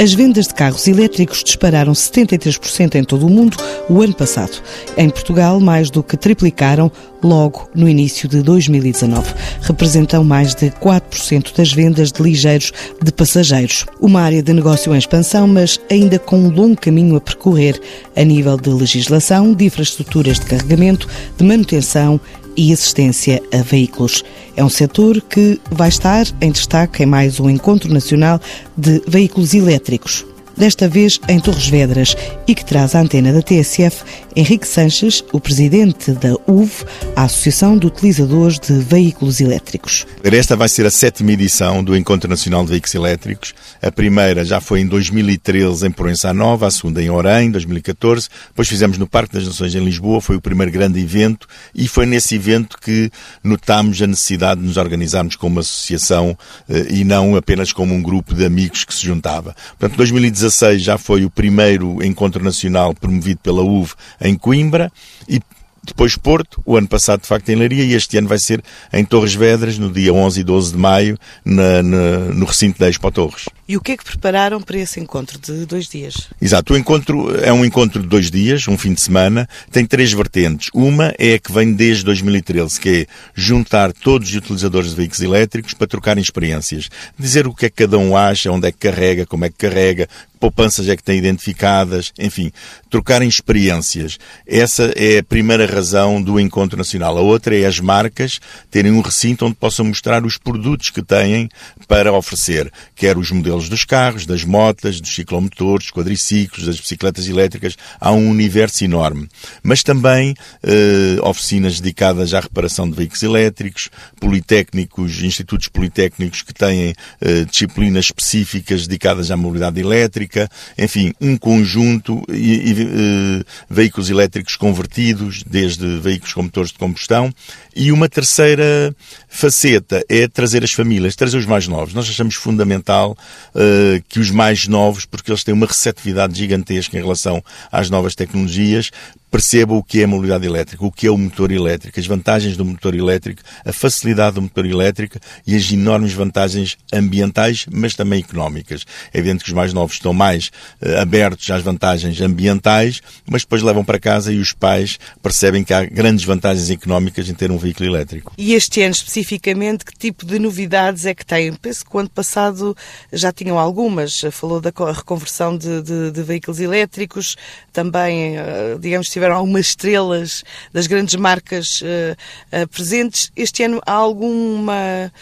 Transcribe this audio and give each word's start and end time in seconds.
As 0.00 0.14
vendas 0.14 0.46
de 0.46 0.54
carros 0.54 0.86
elétricos 0.86 1.42
dispararam 1.42 1.92
73% 1.92 2.94
em 2.94 3.02
todo 3.02 3.26
o 3.26 3.28
mundo 3.28 3.56
o 3.88 4.00
ano 4.00 4.14
passado. 4.14 4.62
Em 4.96 5.10
Portugal, 5.10 5.58
mais 5.58 5.90
do 5.90 6.04
que 6.04 6.16
triplicaram 6.16 6.88
logo 7.20 7.68
no 7.74 7.88
início 7.88 8.28
de 8.28 8.40
2019. 8.40 9.34
Representam 9.60 10.22
mais 10.22 10.54
de 10.54 10.70
4% 10.70 11.52
das 11.56 11.72
vendas 11.72 12.12
de 12.12 12.22
ligeiros 12.22 12.72
de 13.02 13.10
passageiros. 13.10 13.86
Uma 14.00 14.20
área 14.20 14.40
de 14.40 14.52
negócio 14.52 14.94
em 14.94 14.98
expansão, 14.98 15.48
mas 15.48 15.80
ainda 15.90 16.16
com 16.16 16.38
um 16.38 16.48
longo 16.48 16.80
caminho 16.80 17.16
a 17.16 17.20
percorrer 17.20 17.80
a 18.14 18.22
nível 18.22 18.56
de 18.56 18.70
legislação, 18.70 19.52
de 19.52 19.64
infraestruturas 19.64 20.38
de 20.38 20.46
carregamento, 20.46 21.08
de 21.36 21.44
manutenção 21.44 22.20
e 22.58 22.72
assistência 22.72 23.40
a 23.52 23.62
veículos. 23.62 24.24
É 24.56 24.64
um 24.64 24.68
setor 24.68 25.22
que 25.22 25.60
vai 25.70 25.88
estar 25.88 26.26
em 26.40 26.50
destaque 26.50 27.04
em 27.04 27.06
mais 27.06 27.38
um 27.38 27.48
encontro 27.48 27.90
nacional 27.90 28.40
de 28.76 29.00
veículos 29.06 29.54
elétricos 29.54 30.26
desta 30.58 30.88
vez 30.88 31.20
em 31.28 31.38
Torres 31.38 31.68
Vedras, 31.68 32.16
e 32.46 32.54
que 32.54 32.64
traz 32.64 32.94
a 32.94 33.00
antena 33.00 33.32
da 33.32 33.40
TSF 33.40 34.02
Henrique 34.34 34.66
Sanches, 34.66 35.24
o 35.32 35.40
presidente 35.40 36.12
da 36.12 36.34
UV, 36.46 36.84
a 37.16 37.24
Associação 37.24 37.78
de 37.78 37.86
Utilizadores 37.86 38.58
de 38.58 38.74
Veículos 38.74 39.40
Elétricos. 39.40 40.06
Esta 40.22 40.56
vai 40.56 40.68
ser 40.68 40.86
a 40.86 40.90
sétima 40.90 41.32
edição 41.32 41.82
do 41.82 41.96
Encontro 41.96 42.28
Nacional 42.28 42.64
de 42.64 42.70
Veículos 42.70 42.94
Elétricos. 42.94 43.54
A 43.82 43.90
primeira 43.90 44.44
já 44.44 44.60
foi 44.60 44.80
em 44.80 44.86
2013 44.86 45.86
em 45.86 45.90
Proença 45.90 46.32
Nova, 46.32 46.66
a 46.66 46.70
segunda 46.70 47.02
em 47.02 47.10
Orem, 47.10 47.48
em 47.48 47.50
2014. 47.50 48.28
Depois 48.48 48.68
fizemos 48.68 48.98
no 48.98 49.06
Parque 49.06 49.34
das 49.34 49.46
Nações 49.46 49.74
em 49.74 49.84
Lisboa, 49.84 50.20
foi 50.20 50.36
o 50.36 50.40
primeiro 50.40 50.72
grande 50.72 51.00
evento 51.00 51.46
e 51.74 51.88
foi 51.88 52.06
nesse 52.06 52.34
evento 52.34 52.78
que 52.80 53.10
notámos 53.42 54.00
a 54.02 54.06
necessidade 54.06 54.60
de 54.60 54.66
nos 54.66 54.76
organizarmos 54.76 55.36
como 55.36 55.60
associação 55.60 56.36
eh, 56.68 56.86
e 56.90 57.04
não 57.04 57.36
apenas 57.36 57.72
como 57.72 57.94
um 57.94 58.02
grupo 58.02 58.34
de 58.34 58.44
amigos 58.44 58.84
que 58.84 58.94
se 58.94 59.04
juntava. 59.04 59.54
Portanto, 59.78 59.96
2016 59.96 60.47
2016 60.48 60.82
já 60.82 60.98
foi 60.98 61.24
o 61.24 61.30
primeiro 61.30 62.02
encontro 62.02 62.42
nacional 62.42 62.94
promovido 62.94 63.40
pela 63.40 63.62
UV 63.62 63.94
em 64.20 64.34
Coimbra 64.36 64.90
e 65.28 65.40
depois 65.84 66.16
Porto, 66.16 66.60
o 66.66 66.76
ano 66.76 66.86
passado 66.86 67.22
de 67.22 67.26
facto 67.26 67.48
em 67.48 67.56
Leiria 67.56 67.84
e 67.84 67.94
este 67.94 68.18
ano 68.18 68.28
vai 68.28 68.38
ser 68.38 68.62
em 68.92 69.04
Torres 69.04 69.34
Vedras, 69.34 69.78
no 69.78 69.90
dia 69.90 70.12
11 70.12 70.40
e 70.40 70.44
12 70.44 70.72
de 70.72 70.78
maio, 70.78 71.18
na, 71.44 71.82
na, 71.82 72.18
no 72.34 72.44
recinto 72.44 72.78
da 72.78 72.90
Expo 72.90 73.10
Torres. 73.10 73.46
E 73.68 73.76
o 73.76 73.82
que 73.82 73.92
é 73.92 73.96
que 73.98 74.04
prepararam 74.04 74.62
para 74.62 74.78
esse 74.78 74.98
encontro 74.98 75.38
de 75.38 75.66
dois 75.66 75.88
dias? 75.88 76.30
Exato, 76.40 76.72
o 76.72 76.78
encontro 76.78 77.38
é 77.44 77.52
um 77.52 77.66
encontro 77.66 78.00
de 78.00 78.08
dois 78.08 78.30
dias, 78.30 78.66
um 78.66 78.78
fim 78.78 78.94
de 78.94 79.00
semana, 79.02 79.46
tem 79.70 79.84
três 79.84 80.10
vertentes. 80.10 80.70
Uma 80.72 81.14
é 81.18 81.34
a 81.34 81.38
que 81.38 81.52
vem 81.52 81.74
desde 81.74 82.02
2013, 82.02 82.80
que 82.80 82.88
é 82.88 83.06
juntar 83.34 83.92
todos 83.92 84.30
os 84.30 84.34
utilizadores 84.34 84.88
de 84.88 84.96
veículos 84.96 85.20
elétricos 85.20 85.74
para 85.74 85.86
trocarem 85.86 86.22
experiências. 86.22 86.88
Dizer 87.18 87.46
o 87.46 87.54
que 87.54 87.66
é 87.66 87.68
que 87.68 87.84
cada 87.84 87.98
um 87.98 88.16
acha, 88.16 88.50
onde 88.50 88.66
é 88.66 88.72
que 88.72 88.78
carrega, 88.78 89.26
como 89.26 89.44
é 89.44 89.50
que 89.50 89.58
carrega, 89.58 90.08
poupanças 90.38 90.88
é 90.88 90.96
que 90.96 91.02
têm 91.02 91.18
identificadas, 91.18 92.12
enfim, 92.18 92.50
trocarem 92.88 93.28
experiências. 93.28 94.18
Essa 94.46 94.92
é 94.96 95.18
a 95.18 95.22
primeira 95.22 95.66
razão 95.66 96.22
do 96.22 96.40
encontro 96.40 96.78
nacional. 96.78 97.18
A 97.18 97.20
outra 97.20 97.56
é 97.56 97.66
as 97.66 97.80
marcas 97.80 98.40
terem 98.70 98.92
um 98.92 99.00
recinto 99.00 99.44
onde 99.44 99.56
possam 99.56 99.84
mostrar 99.84 100.24
os 100.24 100.38
produtos 100.38 100.90
que 100.90 101.02
têm 101.02 101.48
para 101.86 102.12
oferecer, 102.12 102.72
quer 102.94 103.18
os 103.18 103.30
modelos 103.30 103.57
modelos 103.58 103.68
dos 103.68 103.84
carros, 103.84 104.24
das 104.24 104.44
motas, 104.44 105.00
dos 105.00 105.14
ciclomotores, 105.14 105.90
quadriciclos, 105.90 106.66
das 106.66 106.78
bicicletas 106.78 107.26
elétricas. 107.26 107.76
Há 108.00 108.12
um 108.12 108.30
universo 108.30 108.84
enorme. 108.84 109.28
Mas 109.62 109.82
também 109.82 110.34
eh, 110.62 111.16
oficinas 111.22 111.80
dedicadas 111.80 112.32
à 112.34 112.40
reparação 112.40 112.88
de 112.88 112.96
veículos 112.96 113.22
elétricos, 113.22 113.90
politécnicos, 114.20 115.22
institutos 115.22 115.68
politécnicos 115.68 116.42
que 116.42 116.54
têm 116.54 116.94
eh, 117.20 117.44
disciplinas 117.44 118.06
específicas 118.06 118.86
dedicadas 118.86 119.30
à 119.30 119.36
mobilidade 119.36 119.80
elétrica, 119.80 120.48
enfim, 120.76 121.12
um 121.20 121.36
conjunto 121.36 122.22
e, 122.28 122.34
e 122.34 122.82
eh, 122.82 123.44
veículos 123.68 124.10
elétricos 124.10 124.56
convertidos, 124.56 125.42
desde 125.42 125.98
veículos 125.98 126.32
com 126.32 126.42
motores 126.42 126.70
de 126.70 126.78
combustão. 126.78 127.32
E 127.74 127.92
uma 127.92 128.08
terceira 128.08 128.94
faceta 129.28 130.04
é 130.08 130.26
trazer 130.26 130.64
as 130.64 130.72
famílias, 130.72 131.14
trazer 131.14 131.38
os 131.38 131.46
mais 131.46 131.66
novos. 131.68 131.94
Nós 131.94 132.08
achamos 132.08 132.34
fundamental 132.34 133.16
uh, 133.54 134.02
que 134.08 134.20
os 134.20 134.30
mais 134.30 134.66
novos, 134.66 135.04
porque 135.04 135.30
eles 135.30 135.44
têm 135.44 135.54
uma 135.54 135.66
receptividade 135.66 136.38
gigantesca 136.38 136.96
em 136.96 137.02
relação 137.02 137.42
às 137.70 137.90
novas 137.90 138.14
tecnologias, 138.14 138.90
perceba 139.30 139.74
o 139.74 139.82
que 139.82 140.00
é 140.00 140.04
a 140.04 140.08
mobilidade 140.08 140.46
elétrica, 140.46 140.84
o 140.84 140.92
que 140.92 141.06
é 141.06 141.10
o 141.10 141.18
motor 141.18 141.50
elétrico, 141.50 141.98
as 141.98 142.06
vantagens 142.06 142.56
do 142.56 142.64
motor 142.64 142.94
elétrico, 142.94 143.42
a 143.64 143.72
facilidade 143.72 144.36
do 144.36 144.42
motor 144.42 144.66
elétrico 144.66 145.18
e 145.46 145.56
as 145.56 145.70
enormes 145.70 146.12
vantagens 146.12 146.76
ambientais, 146.92 147.66
mas 147.70 147.94
também 147.94 148.20
económicas. 148.20 148.84
É 149.12 149.18
evidente 149.18 149.44
que 149.44 149.50
os 149.50 149.54
mais 149.54 149.72
novos 149.72 149.94
estão 149.94 150.12
mais 150.12 150.50
uh, 150.80 151.00
abertos 151.00 151.50
às 151.50 151.62
vantagens 151.62 152.20
ambientais, 152.20 153.00
mas 153.26 153.42
depois 153.42 153.62
levam 153.62 153.84
para 153.84 153.98
casa 153.98 154.32
e 154.32 154.38
os 154.38 154.52
pais 154.52 154.98
percebem 155.22 155.64
que 155.64 155.74
há 155.74 155.84
grandes 155.84 156.24
vantagens 156.24 156.70
económicas 156.70 157.28
em 157.28 157.34
ter 157.34 157.50
um 157.50 157.58
veículo 157.58 157.88
elétrico. 157.88 158.32
E 158.38 158.54
este 158.54 158.82
ano 158.82 158.92
especificamente, 158.92 159.84
que 159.84 159.96
tipo 159.96 160.24
de 160.24 160.38
novidades 160.38 161.06
é 161.06 161.14
que 161.14 161.24
tem? 161.24 161.52
Penso 161.52 161.84
que 161.84 161.96
o 161.96 162.00
ano 162.00 162.10
passado 162.10 162.76
já 163.12 163.32
tinham 163.32 163.58
algumas. 163.58 164.20
Falou 164.32 164.60
da 164.60 164.72
reconversão 164.92 165.56
de, 165.56 165.82
de, 165.82 166.10
de 166.10 166.22
veículos 166.22 166.60
elétricos, 166.60 167.36
também, 167.72 168.38
uh, 168.38 168.78
digamos, 168.78 169.08
tiveram 169.18 169.36
algumas 169.36 169.66
estrelas 169.66 170.44
das 170.72 170.86
grandes 170.86 171.16
marcas 171.16 171.82
uh, 171.82 172.16
uh, 172.62 172.68
presentes. 172.68 173.32
Este 173.34 173.64
ano 173.64 173.82
há 173.84 173.92
alguma 173.92 175.12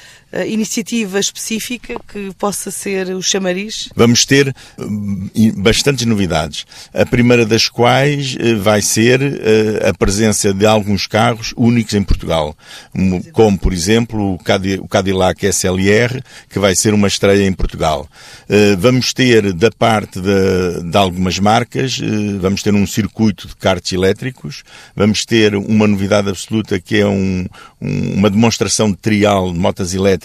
iniciativa 0.47 1.19
específica 1.19 1.95
que 2.07 2.33
possa 2.39 2.71
ser 2.71 3.09
o 3.15 3.23
chamariz? 3.23 3.89
Vamos 3.95 4.25
ter 4.25 4.55
bastantes 5.57 6.05
novidades. 6.07 6.67
A 6.93 7.07
primeira 7.07 7.47
das 7.47 7.69
quais 7.69 8.37
vai 8.61 8.83
ser 8.83 9.21
a 9.89 9.95
presença 9.95 10.53
de 10.53 10.67
alguns 10.67 11.07
carros 11.07 11.55
únicos 11.57 11.95
em 11.95 12.03
Portugal, 12.03 12.57
como 13.33 13.59
por 13.59 13.73
exemplo 13.73 14.35
o 14.35 14.89
Cadillac 14.89 15.47
SLR, 15.47 16.21
que 16.51 16.59
vai 16.59 16.75
ser 16.75 16.93
uma 16.93 17.09
estreia 17.09 17.47
em 17.47 17.53
Portugal. 17.53 18.09
Vamos 18.79 19.13
ter 19.13 19.53
da 19.53 19.71
parte 19.71 20.21
de, 20.21 20.91
de 20.91 20.97
algumas 20.97 21.39
marcas, 21.39 21.99
vamos 22.41 22.63
ter 22.63 22.75
um 22.75 22.87
circuito 22.87 23.49
de 23.49 23.57
kart 23.57 23.93
elétricos. 23.93 24.63
Vamos 24.95 25.25
ter 25.25 25.55
uma 25.55 25.87
novidade 25.87 26.29
absoluta 26.29 26.81
que 26.81 26.99
é 26.99 27.07
um, 27.07 27.47
uma 27.81 28.31
demonstração 28.31 28.91
de 28.91 28.97
trial 28.97 29.53
de 29.53 29.59
motas 29.59 29.95
elétricas 29.95 30.16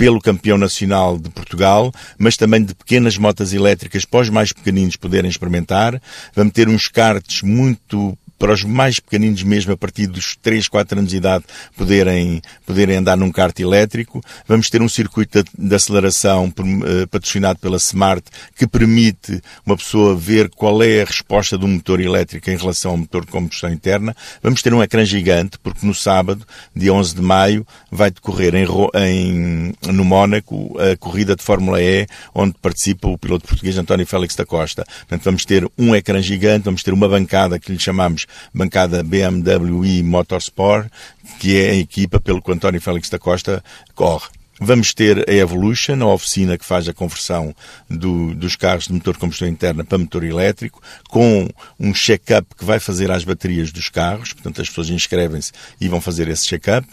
pelo 0.00 0.18
campeão 0.18 0.56
nacional 0.56 1.18
de 1.18 1.28
Portugal, 1.28 1.92
mas 2.16 2.34
também 2.34 2.64
de 2.64 2.74
pequenas 2.74 3.18
motas 3.18 3.52
elétricas 3.52 4.06
para 4.06 4.20
os 4.20 4.30
mais 4.30 4.50
pequeninos 4.50 4.96
poderem 4.96 5.30
experimentar. 5.30 6.00
Vamos 6.34 6.54
ter 6.54 6.70
uns 6.70 6.88
karts 6.88 7.42
muito 7.42 8.16
para 8.40 8.54
os 8.54 8.64
mais 8.64 8.98
pequeninos 8.98 9.42
mesmo, 9.42 9.70
a 9.70 9.76
partir 9.76 10.06
dos 10.06 10.34
3, 10.40 10.66
4 10.66 10.98
anos 10.98 11.10
de 11.10 11.18
idade, 11.18 11.44
poderem, 11.76 12.40
poderem 12.64 12.96
andar 12.96 13.14
num 13.14 13.30
kart 13.30 13.56
elétrico. 13.60 14.22
Vamos 14.48 14.70
ter 14.70 14.80
um 14.80 14.88
circuito 14.88 15.44
de, 15.56 15.74
aceleração 15.74 16.46
uh, 16.46 17.06
patrocinado 17.08 17.58
pela 17.58 17.76
Smart 17.76 18.22
que 18.56 18.66
permite 18.66 19.42
uma 19.64 19.76
pessoa 19.76 20.16
ver 20.16 20.48
qual 20.48 20.82
é 20.82 21.02
a 21.02 21.04
resposta 21.04 21.58
do 21.58 21.68
motor 21.68 22.00
elétrico 22.00 22.48
em 22.48 22.56
relação 22.56 22.92
ao 22.92 22.96
motor 22.96 23.26
de 23.26 23.30
combustão 23.30 23.70
interna. 23.70 24.16
Vamos 24.42 24.62
ter 24.62 24.72
um 24.72 24.82
ecrã 24.82 25.04
gigante, 25.04 25.58
porque 25.62 25.86
no 25.86 25.94
sábado, 25.94 26.42
dia 26.74 26.94
11 26.94 27.16
de 27.16 27.20
maio, 27.20 27.66
vai 27.92 28.10
decorrer 28.10 28.54
em, 28.54 28.66
em, 28.94 29.74
no 29.92 30.02
Mónaco 30.02 30.78
a 30.80 30.96
corrida 30.96 31.36
de 31.36 31.42
Fórmula 31.42 31.82
E, 31.82 32.06
onde 32.34 32.54
participa 32.54 33.06
o 33.06 33.18
piloto 33.18 33.46
português 33.46 33.76
António 33.76 34.06
Félix 34.06 34.34
da 34.34 34.46
Costa. 34.46 34.82
Portanto, 35.00 35.24
vamos 35.24 35.44
ter 35.44 35.70
um 35.76 35.94
ecrã 35.94 36.22
gigante, 36.22 36.64
vamos 36.64 36.82
ter 36.82 36.94
uma 36.94 37.06
bancada 37.06 37.58
que 37.58 37.70
lhe 37.70 37.78
chamamos 37.78 38.29
bancada 38.54 39.02
BMW 39.02 40.02
Motorsport, 40.02 40.90
que 41.38 41.56
é 41.56 41.70
a 41.70 41.76
equipa 41.76 42.20
pelo 42.20 42.42
que 42.42 42.52
António 42.52 42.80
Félix 42.80 43.08
da 43.08 43.18
Costa 43.18 43.62
corre. 43.94 44.39
Vamos 44.62 44.92
ter 44.92 45.24
a 45.26 45.32
Evolution, 45.32 46.02
a 46.02 46.12
oficina 46.12 46.58
que 46.58 46.66
faz 46.66 46.86
a 46.86 46.92
conversão 46.92 47.54
do, 47.88 48.34
dos 48.34 48.56
carros 48.56 48.86
de 48.88 48.92
motor 48.92 49.16
combustão 49.16 49.48
interna 49.48 49.82
para 49.82 49.96
motor 49.96 50.22
elétrico, 50.22 50.82
com 51.08 51.48
um 51.78 51.94
check-up 51.94 52.54
que 52.54 52.64
vai 52.64 52.78
fazer 52.78 53.10
às 53.10 53.24
baterias 53.24 53.72
dos 53.72 53.88
carros, 53.88 54.34
portanto 54.34 54.60
as 54.60 54.68
pessoas 54.68 54.90
inscrevem-se 54.90 55.52
e 55.80 55.88
vão 55.88 55.98
fazer 55.98 56.28
esse 56.28 56.46
check-up. 56.46 56.86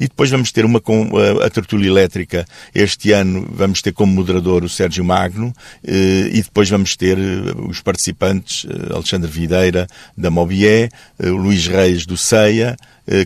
E 0.00 0.08
depois 0.08 0.30
vamos 0.30 0.50
ter 0.50 0.64
uma 0.64 0.82
a, 0.82 1.46
a 1.46 1.50
tertúlia 1.50 1.88
elétrica. 1.88 2.44
Este 2.74 3.12
ano 3.12 3.48
vamos 3.52 3.80
ter 3.80 3.92
como 3.92 4.12
moderador 4.12 4.64
o 4.64 4.68
Sérgio 4.68 5.04
Magno 5.04 5.54
eh, 5.84 6.28
e 6.32 6.42
depois 6.42 6.68
vamos 6.68 6.96
ter 6.96 7.16
eh, 7.16 7.52
os 7.68 7.80
participantes, 7.80 8.66
eh, 8.68 8.92
Alexandre 8.92 9.30
Videira 9.30 9.86
da 10.18 10.28
Mobié, 10.28 10.88
Luís 11.20 11.68
Reis 11.68 12.04
do 12.04 12.16
CEIA, 12.16 12.76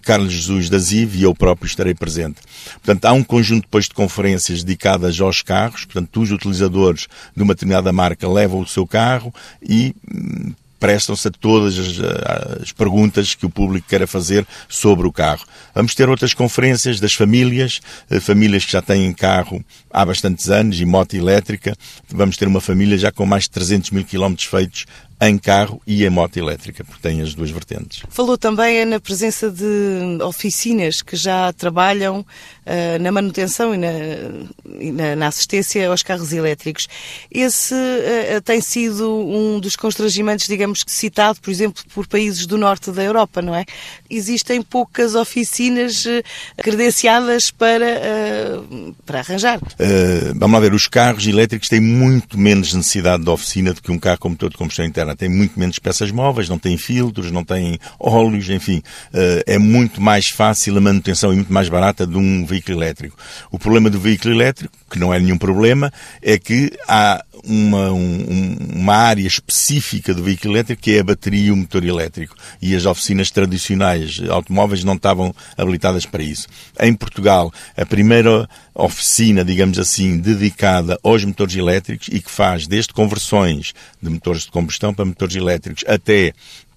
Carlos 0.03 0.33
Jesus 0.33 0.71
da 0.71 0.79
ZIV 0.79 1.19
e 1.19 1.23
eu 1.25 1.35
próprio 1.35 1.67
estarei 1.67 1.95
presente. 1.95 2.37
Portanto, 2.75 3.05
há 3.05 3.13
um 3.13 3.23
conjunto 3.23 3.63
depois 3.63 3.85
de 3.85 3.95
conferências 3.95 4.63
dedicadas 4.63 5.21
aos 5.21 5.43
carros, 5.43 5.85
portanto, 5.85 6.21
os 6.21 6.31
utilizadores 6.31 7.07
de 7.37 7.43
uma 7.43 7.55
determinada 7.55 7.93
marca 7.93 8.29
levam 8.29 8.61
o 8.61 8.67
seu 8.67 8.87
carro 8.87 9.33
e 9.63 9.95
hum, 10.13 10.53
prestam-se 10.79 11.29
a 11.29 11.31
todas 11.31 11.79
as, 11.79 11.99
as, 12.63 12.73
perguntas 12.73 13.35
que 13.35 13.47
o 13.47 13.51
público 13.51 13.89
queira 13.89 14.07
fazer 14.07 14.47
sobre 14.69 15.07
o 15.07 15.13
carro. 15.13 15.45
Vamos 15.75 15.95
ter 15.95 16.09
outras 16.09 16.35
conferências 16.35 17.01
das 17.01 17.15
famílias, 17.15 17.81
eh, 18.11 18.21
famílias 18.21 18.65
que 18.65 18.73
já 18.73 18.83
têm 18.83 19.13
carro 19.13 19.65
há 19.91 20.05
bastantes 20.05 20.51
anos 20.51 20.81
e 20.81 20.85
moto 20.85 21.15
elétrica. 21.15 21.75
Vamos 22.09 22.37
ter 22.37 22.47
uma 22.47 22.61
família 22.61 22.99
já 22.99 23.11
com 23.11 23.25
mais 23.25 23.45
de 23.45 23.51
300 23.51 23.91
mil 23.91 24.05
quilómetros 24.05 24.47
feitos 24.49 24.87
em 25.21 25.39
carro 25.39 25.81
e 25.87 26.05
em 26.05 26.11
moto 26.11 26.37
elétrica, 26.37 26.85
porque 26.85 27.01
tem 27.01 27.23
as 27.23 27.35
duas 27.35 27.51
vertentes. 27.51 28.03
Falou 28.11 28.37
também 28.37 28.85
na 28.85 29.01
presença 29.01 29.51
de 29.51 30.23
oficinas 30.23 31.01
que 31.01 31.17
já 31.17 31.53
trabalham 31.55 32.21
uh, 32.21 33.03
na 33.03 33.11
manutenção 33.11 33.75
e, 33.75 33.79
na, 33.79 33.89
e 34.79 34.93
na, 34.93 35.17
na, 35.17 35.27
assistência 35.29 35.89
aos 35.89 36.03
carros 36.03 36.33
elétricos. 36.33 36.87
Esse 37.31 37.75
uh, 37.75 38.41
tem 38.43 38.61
sido 38.61 39.11
um 39.11 39.59
dos 39.59 39.75
constrangimentos, 39.75 40.47
digamos 40.47 40.85
que 40.85 40.93
citado, 40.93 41.41
por 41.41 41.51
exemplo, 41.51 41.83
por 41.95 42.07
países 42.07 42.47
do 42.47 42.59
norte 42.59 42.91
da 42.91 43.03
Europa, 43.03 43.41
não 43.41 43.55
é? 43.55 43.65
Existem 44.11 44.61
poucas 44.61 45.15
oficinas 45.15 46.05
uh, 46.05 46.23
credenciadas 46.59 47.51
para, 47.51 47.87
para 49.05 49.21
arranjar. 49.21 49.61
vamos 50.35 50.55
lá 50.55 50.61
ver, 50.61 50.75
os 50.75 50.87
carros 50.87 51.27
elétricos 51.27 51.69
têm 51.69 51.81
muito 51.81 52.39
menos 52.39 52.75
necessidade 52.75 53.25
de 53.25 53.31
oficina 53.31 53.73
do 53.73 53.81
que 53.81 53.91
um 53.91 53.99
carro 53.99 54.19
com 54.19 54.29
motor 54.31 54.51
de 54.51 54.57
combustão 54.57 54.85
interna 54.85 55.06
tem 55.15 55.29
muito 55.29 55.59
menos 55.59 55.79
peças 55.79 56.11
móveis, 56.11 56.49
não 56.49 56.59
tem 56.59 56.77
filtros, 56.77 57.31
não 57.31 57.45
tem 57.45 57.79
óleos, 58.01 58.49
enfim, 58.49 58.83
eh, 59.13 59.45
é 59.47 59.59
muito 59.59 60.01
mais 60.01 60.29
fácil 60.29 60.77
a 60.77 60.81
manutenção 60.81 61.33
e 61.33 61.37
muito 61.37 61.53
mais 61.53 61.69
barata 61.69 62.07
de 62.07 62.17
um 62.17 62.45
veículo 62.45 62.79
elétrico. 62.79 63.17
O 63.51 63.59
problema 63.59 63.91
do 63.91 64.01
veículo 64.01 64.35
elétrico, 64.35 64.75
que 64.91 64.99
não 64.99 65.13
é 65.13 65.21
nenhum 65.21 65.39
problema, 65.39 65.93
é 66.23 66.39
que 66.39 66.73
há 66.89 67.23
uma, 67.47 67.93
um, 67.93 68.57
uma 68.75 68.95
área 68.95 69.27
específica 69.27 70.13
do 70.13 70.23
veículo 70.23 70.55
elétrico 70.55 70.83
que 70.83 70.97
é 70.97 71.01
a 71.01 71.05
bateria 71.05 71.47
e 71.47 71.51
o 71.51 71.57
motor 71.57 71.85
elétrico. 71.85 72.35
E 72.61 72.75
as 72.75 72.87
oficinas 72.87 73.31
tradicionais 73.31 74.21
automóveis 74.29 74.85
não 74.85 74.95
estavam 74.95 75.35
habilitadas 75.57 76.05
para 76.05 76.23
isso. 76.23 76.49
Em 76.81 76.95
Portugal, 76.95 77.53
a 77.77 77.87
primeira 77.87 78.49
oficina, 78.75 79.45
digamos 79.45 79.79
assim, 79.79 80.19
dedicada 80.19 80.99
aos 81.03 81.25
motores 81.25 81.57
elétricos 81.57 82.09
e 82.09 82.21
que 82.21 82.31
faz 82.31 82.67
desde 82.67 82.93
conversões 82.93 83.73
de 84.03 84.11
motores 84.11 84.43
de 84.43 84.51
combustão 84.51 84.93
para 84.93 85.05
motores 85.05 85.35
elétricos 85.35 85.85
até 85.87 86.33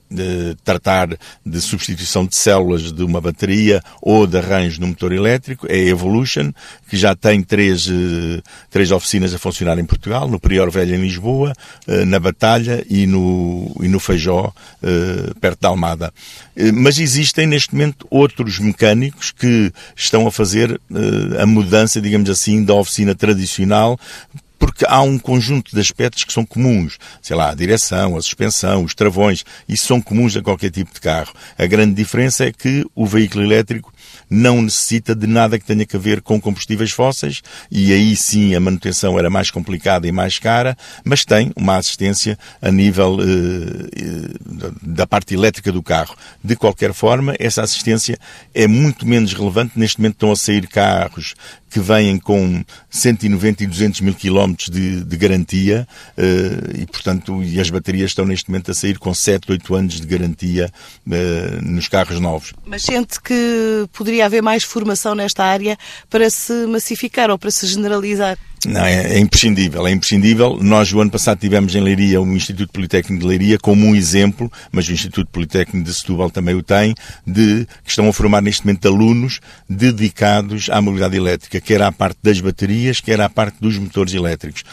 de 0.09 0.55
tratar 0.63 1.09
de 1.45 1.61
substituição 1.61 2.25
de 2.25 2.35
células 2.35 2.91
de 2.91 3.03
uma 3.03 3.21
bateria 3.21 3.81
ou 4.01 4.25
de 4.25 4.37
arranjo 4.37 4.81
no 4.81 4.87
motor 4.87 5.11
elétrico, 5.11 5.67
é 5.69 5.75
a 5.75 5.85
Evolution, 5.85 6.51
que 6.89 6.97
já 6.97 7.15
tem 7.15 7.43
três, 7.43 7.87
eh, 7.87 8.41
três 8.69 8.91
oficinas 8.91 9.33
a 9.33 9.37
funcionar 9.37 9.77
em 9.77 9.85
Portugal, 9.85 10.27
no 10.27 10.39
Prior 10.39 10.69
Velho 10.71 10.95
em 10.95 11.01
Lisboa, 11.01 11.53
eh, 11.87 12.05
na 12.05 12.19
Batalha 12.19 12.83
e 12.89 13.05
no, 13.05 13.75
e 13.81 13.87
no 13.87 13.99
Feijó, 13.99 14.51
eh, 14.81 15.31
perto 15.39 15.61
da 15.61 15.69
Almada. 15.69 16.11
Mas 16.73 16.99
existem 16.99 17.47
neste 17.47 17.73
momento 17.73 18.05
outros 18.09 18.59
mecânicos 18.59 19.31
que 19.31 19.71
estão 19.95 20.27
a 20.27 20.31
fazer 20.31 20.79
a 21.39 21.45
mudança, 21.45 22.01
digamos 22.01 22.29
assim, 22.29 22.63
da 22.65 22.73
oficina 22.73 23.15
tradicional 23.15 23.97
porque 24.59 24.85
há 24.87 25.01
um 25.01 25.17
conjunto 25.17 25.73
de 25.73 25.79
aspectos 25.79 26.25
que 26.25 26.33
são 26.33 26.45
comuns. 26.45 26.97
Sei 27.21 27.35
lá, 27.35 27.49
a 27.49 27.55
direção, 27.55 28.17
a 28.17 28.21
suspensão, 28.21 28.83
os 28.83 28.93
travões, 28.93 29.45
isso 29.67 29.87
são 29.87 30.01
comuns 30.01 30.35
a 30.35 30.41
qualquer 30.41 30.69
tipo 30.69 30.93
de 30.93 30.99
carro. 30.99 31.33
A 31.57 31.65
grande 31.65 31.95
diferença 31.95 32.45
é 32.45 32.51
que 32.51 32.85
o 32.93 33.05
veículo 33.05 33.43
elétrico 33.43 33.93
não 34.29 34.61
necessita 34.61 35.15
de 35.15 35.25
nada 35.25 35.57
que 35.57 35.65
tenha 35.65 35.85
que 35.85 35.97
ver 35.97 36.21
com 36.21 36.39
combustíveis 36.39 36.91
fósseis 36.91 37.41
e 37.71 37.91
aí 37.91 38.15
sim 38.15 38.53
a 38.53 38.59
manutenção 38.59 39.17
era 39.17 39.29
mais 39.29 39.49
complicada 39.49 40.07
e 40.07 40.11
mais 40.11 40.37
cara, 40.37 40.77
mas 41.03 41.25
tem 41.25 41.51
uma 41.55 41.77
assistência 41.77 42.37
a 42.61 42.71
nível 42.71 43.17
eh, 43.21 44.69
da 44.81 45.07
parte 45.07 45.33
elétrica 45.33 45.71
do 45.71 45.81
carro. 45.81 46.15
De 46.43 46.55
qualquer 46.55 46.93
forma, 46.93 47.35
essa 47.39 47.63
assistência 47.63 48.19
é 48.53 48.67
muito 48.67 49.07
menos 49.07 49.33
relevante. 49.33 49.77
Neste 49.77 49.99
momento 49.99 50.15
estão 50.15 50.31
a 50.31 50.35
sair 50.35 50.67
carros 50.67 51.33
que 51.69 51.79
vêm 51.79 52.17
com 52.17 52.63
190 52.89 53.63
e 53.63 53.67
200 53.67 54.01
mil 54.01 54.13
quilómetros 54.15 54.48
de, 54.57 55.03
de, 55.03 55.17
garantia 55.17 55.87
uh, 56.17 56.81
e, 56.81 56.85
portanto, 56.85 57.43
e 57.43 57.59
as 57.59 57.69
baterias 57.69 58.11
estão 58.11 58.25
neste 58.25 58.49
momento 58.49 58.71
a 58.71 58.73
sair 58.73 58.97
com 58.97 59.13
7, 59.13 59.51
8 59.51 59.75
anos 59.75 60.01
de 60.01 60.07
garantia 60.07 60.71
uh, 61.07 61.65
nos 61.65 61.87
carros 61.87 62.19
novos. 62.19 62.53
Mas 62.65 62.83
sente 62.83 63.21
que 63.21 63.87
poderia 63.93 64.25
haver 64.25 64.41
mais 64.41 64.63
formação 64.63 65.15
nesta 65.15 65.43
área 65.43 65.77
para 66.09 66.29
se 66.29 66.53
massificar 66.67 67.29
ou 67.29 67.37
para 67.37 67.51
se 67.51 67.67
generalizar? 67.67 68.37
Não, 68.67 68.81
é, 68.81 69.13
é, 69.13 69.19
imprescindível, 69.19 69.87
é 69.87 69.91
imprescindível. 69.91 70.59
Nós, 70.61 70.91
o 70.91 70.99
ano 70.99 71.09
passado, 71.09 71.39
tivemos 71.39 71.73
em 71.75 71.81
Leiria 71.81 72.19
o 72.19 72.27
Instituto 72.35 72.73
Politécnico 72.73 73.21
de 73.21 73.27
Leiria 73.27 73.57
como 73.57 73.85
um 73.85 73.95
exemplo, 73.95 74.51
mas 74.69 74.87
o 74.89 74.91
Instituto 74.91 75.29
Politécnico 75.31 75.87
de 75.87 75.93
Setúbal 75.93 76.29
também 76.29 76.55
o 76.55 76.61
tem, 76.61 76.93
de 77.25 77.65
que 77.83 77.89
estão 77.89 78.09
a 78.09 78.13
formar 78.13 78.41
neste 78.41 78.65
momento 78.65 78.85
alunos 78.87 79.39
dedicados 79.69 80.69
à 80.69 80.81
mobilidade 80.81 81.15
elétrica, 81.15 81.61
quer 81.61 81.81
à 81.81 81.91
parte 81.91 82.17
das 82.21 82.41
baterias, 82.41 82.99
quer 82.99 83.21
à 83.21 83.29
parte 83.29 83.57
dos 83.61 83.77
motores 83.77 84.13
elétricos. 84.13 84.63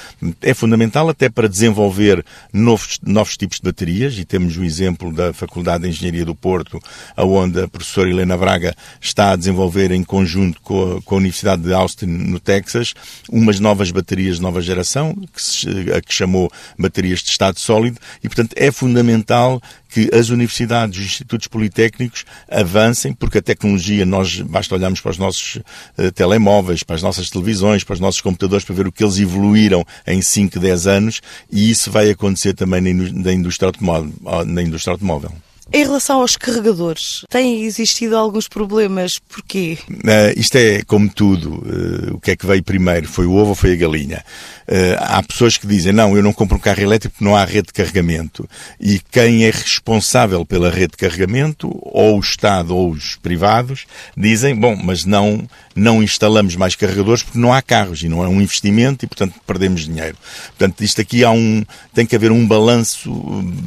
É 0.42 0.52
fundamental 0.52 1.08
até 1.08 1.28
para 1.28 1.48
desenvolver 1.48 2.24
novos, 2.52 2.98
novos 3.04 3.36
tipos 3.36 3.58
de 3.58 3.64
baterias, 3.64 4.18
e 4.18 4.24
temos 4.24 4.56
o 4.56 4.64
exemplo 4.64 5.12
da 5.12 5.32
Faculdade 5.32 5.84
de 5.84 5.90
Engenharia 5.90 6.24
do 6.24 6.34
Porto, 6.34 6.80
onde 7.16 7.62
a 7.62 7.68
professora 7.68 8.10
Helena 8.10 8.36
Braga 8.36 8.74
está 9.00 9.30
a 9.30 9.36
desenvolver 9.36 9.92
em 9.92 10.02
conjunto 10.02 10.60
com 10.60 10.96
a, 10.96 11.02
com 11.02 11.14
a 11.14 11.18
Universidade 11.18 11.62
de 11.62 11.72
Austin, 11.72 12.06
no 12.06 12.40
Texas, 12.40 12.92
umas 13.30 13.60
novas 13.60 13.75
novas 13.76 13.90
baterias 13.90 14.37
de 14.37 14.43
nova 14.43 14.62
geração, 14.62 15.14
que 15.34 15.43
se, 15.43 15.69
a 15.93 16.00
que 16.00 16.14
chamou 16.14 16.50
baterias 16.78 17.20
de 17.20 17.31
estado 17.31 17.61
sólido, 17.61 17.99
e 18.25 18.28
portanto 18.28 18.55
é 18.56 18.73
fundamental 18.73 19.61
que 19.90 20.08
as 20.14 20.31
universidades, 20.31 20.99
os 20.99 21.05
institutos 21.05 21.46
politécnicos 21.46 22.25
avancem, 22.50 23.12
porque 23.12 23.38
a 23.38 23.43
tecnologia, 23.43 24.06
nós 24.06 24.40
basta 24.40 24.75
olharmos 24.75 25.00
para 25.00 25.11
os 25.11 25.19
nossos 25.19 25.56
uh, 25.56 26.11
telemóveis, 26.14 26.82
para 26.82 26.96
as 26.96 27.02
nossas 27.02 27.28
televisões, 27.28 27.84
para 27.84 27.94
os 27.94 28.00
nossos 28.00 28.23
computadores, 28.23 28.64
para 28.64 28.75
ver 28.75 28.87
o 28.87 28.93
que 28.93 29.05
eles 29.05 29.19
evoluíram 29.19 29.84
em 30.06 30.23
5, 30.23 30.58
10 30.58 30.87
anos, 30.87 31.20
e 31.52 31.70
isso 31.70 31.90
vai 31.90 32.11
acontecer 32.11 32.55
também 32.55 32.81
na 32.81 33.32
indústria 33.32 33.67
automóvel. 33.67 34.12
Na 34.46 34.62
indústria 34.62 34.93
automóvel. 34.93 35.32
Em 35.72 35.82
relação 35.82 36.20
aos 36.20 36.36
carregadores, 36.36 37.24
têm 37.28 37.64
existido 37.64 38.16
alguns 38.16 38.46
problemas. 38.46 39.18
Porquê? 39.28 39.76
Uh, 39.90 40.38
isto 40.38 40.56
é 40.56 40.82
como 40.84 41.08
tudo. 41.08 41.54
Uh, 41.54 42.14
o 42.14 42.20
que 42.20 42.30
é 42.30 42.36
que 42.36 42.46
veio 42.46 42.62
primeiro? 42.62 43.08
Foi 43.08 43.26
o 43.26 43.32
ovo 43.32 43.48
ou 43.48 43.54
foi 43.54 43.72
a 43.72 43.76
galinha? 43.76 44.24
Uh, 44.68 44.96
há 44.98 45.22
pessoas 45.24 45.56
que 45.56 45.66
dizem, 45.66 45.92
não, 45.92 46.16
eu 46.16 46.22
não 46.22 46.32
compro 46.32 46.56
um 46.56 46.60
carro 46.60 46.80
elétrico 46.80 47.14
porque 47.14 47.24
não 47.24 47.34
há 47.34 47.44
rede 47.44 47.66
de 47.66 47.72
carregamento. 47.72 48.48
E 48.80 49.00
quem 49.10 49.44
é 49.44 49.50
responsável 49.50 50.46
pela 50.46 50.70
rede 50.70 50.92
de 50.92 50.98
carregamento, 50.98 51.68
ou 51.82 52.16
o 52.16 52.20
Estado 52.20 52.74
ou 52.74 52.90
os 52.90 53.16
privados, 53.16 53.86
dizem, 54.16 54.54
bom, 54.54 54.76
mas 54.76 55.04
não, 55.04 55.48
não 55.75 56.00
instalamos 56.00 56.54
mais 56.54 56.76
carregadores 56.76 57.25
porque 57.25 57.38
não 57.38 57.52
há 57.52 57.61
carros 57.61 58.02
e 58.02 58.08
não 58.08 58.23
é 58.23 58.28
um 58.28 58.40
investimento 58.40 59.04
e, 59.04 59.08
portanto, 59.08 59.35
perdemos 59.44 59.85
dinheiro. 59.85 60.16
Portanto, 60.56 60.85
isto 60.85 61.00
aqui 61.00 61.25
há 61.25 61.30
um, 61.32 61.64
tem 61.92 62.06
que 62.06 62.14
haver 62.14 62.30
um 62.30 62.46
balanço 62.46 63.11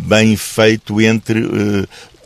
bem 0.06 0.38
feito 0.38 1.01
entre 1.01 1.46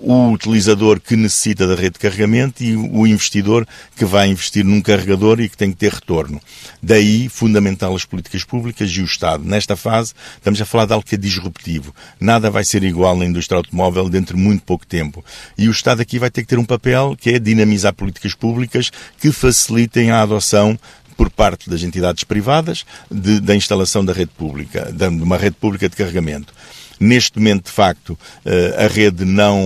o 0.03 0.31
utilizador 0.31 0.99
que 0.99 1.15
necessita 1.15 1.65
da 1.65 1.75
rede 1.75 1.93
de 1.93 1.99
carregamento 1.99 2.61
e 2.61 2.75
o 2.75 3.07
investidor 3.07 3.65
que 3.95 4.03
vai 4.03 4.27
investir 4.27 4.65
num 4.65 4.81
carregador 4.81 5.39
e 5.39 5.47
que 5.47 5.55
tem 5.55 5.71
que 5.71 5.77
ter 5.77 5.93
retorno. 5.93 6.41
Daí, 6.81 7.29
fundamental 7.29 7.95
as 7.95 8.03
políticas 8.03 8.43
públicas 8.43 8.89
e 8.89 8.99
o 9.01 9.05
Estado. 9.05 9.45
Nesta 9.45 9.77
fase, 9.77 10.13
estamos 10.35 10.61
a 10.61 10.65
falar 10.65 10.85
de 10.85 10.93
algo 10.93 11.05
que 11.05 11.15
é 11.15 11.17
disruptivo. 11.17 11.95
Nada 12.19 12.51
vai 12.51 12.65
ser 12.65 12.83
igual 12.83 13.15
na 13.15 13.25
indústria 13.25 13.57
automóvel 13.57 14.09
dentro 14.09 14.35
de 14.35 14.43
muito 14.43 14.63
pouco 14.63 14.85
tempo. 14.85 15.23
E 15.57 15.69
o 15.69 15.71
Estado 15.71 16.01
aqui 16.01 16.19
vai 16.19 16.29
ter 16.29 16.41
que 16.41 16.47
ter 16.47 16.59
um 16.59 16.65
papel 16.65 17.15
que 17.19 17.29
é 17.29 17.39
dinamizar 17.39 17.93
políticas 17.93 18.35
públicas 18.35 18.91
que 19.19 19.31
facilitem 19.31 20.11
a 20.11 20.21
adoção 20.21 20.77
por 21.15 21.29
parte 21.29 21.69
das 21.69 21.83
entidades 21.83 22.23
privadas 22.23 22.85
de, 23.09 23.39
da 23.39 23.55
instalação 23.55 24.03
da 24.03 24.11
rede 24.11 24.31
pública, 24.35 24.91
de 24.91 25.07
uma 25.07 25.37
rede 25.37 25.55
pública 25.55 25.87
de 25.87 25.95
carregamento. 25.95 26.53
Neste 26.99 27.37
momento, 27.37 27.65
de 27.65 27.71
facto, 27.71 28.17
eh, 28.45 28.85
a 28.85 28.87
rede 28.87 29.25
não, 29.25 29.61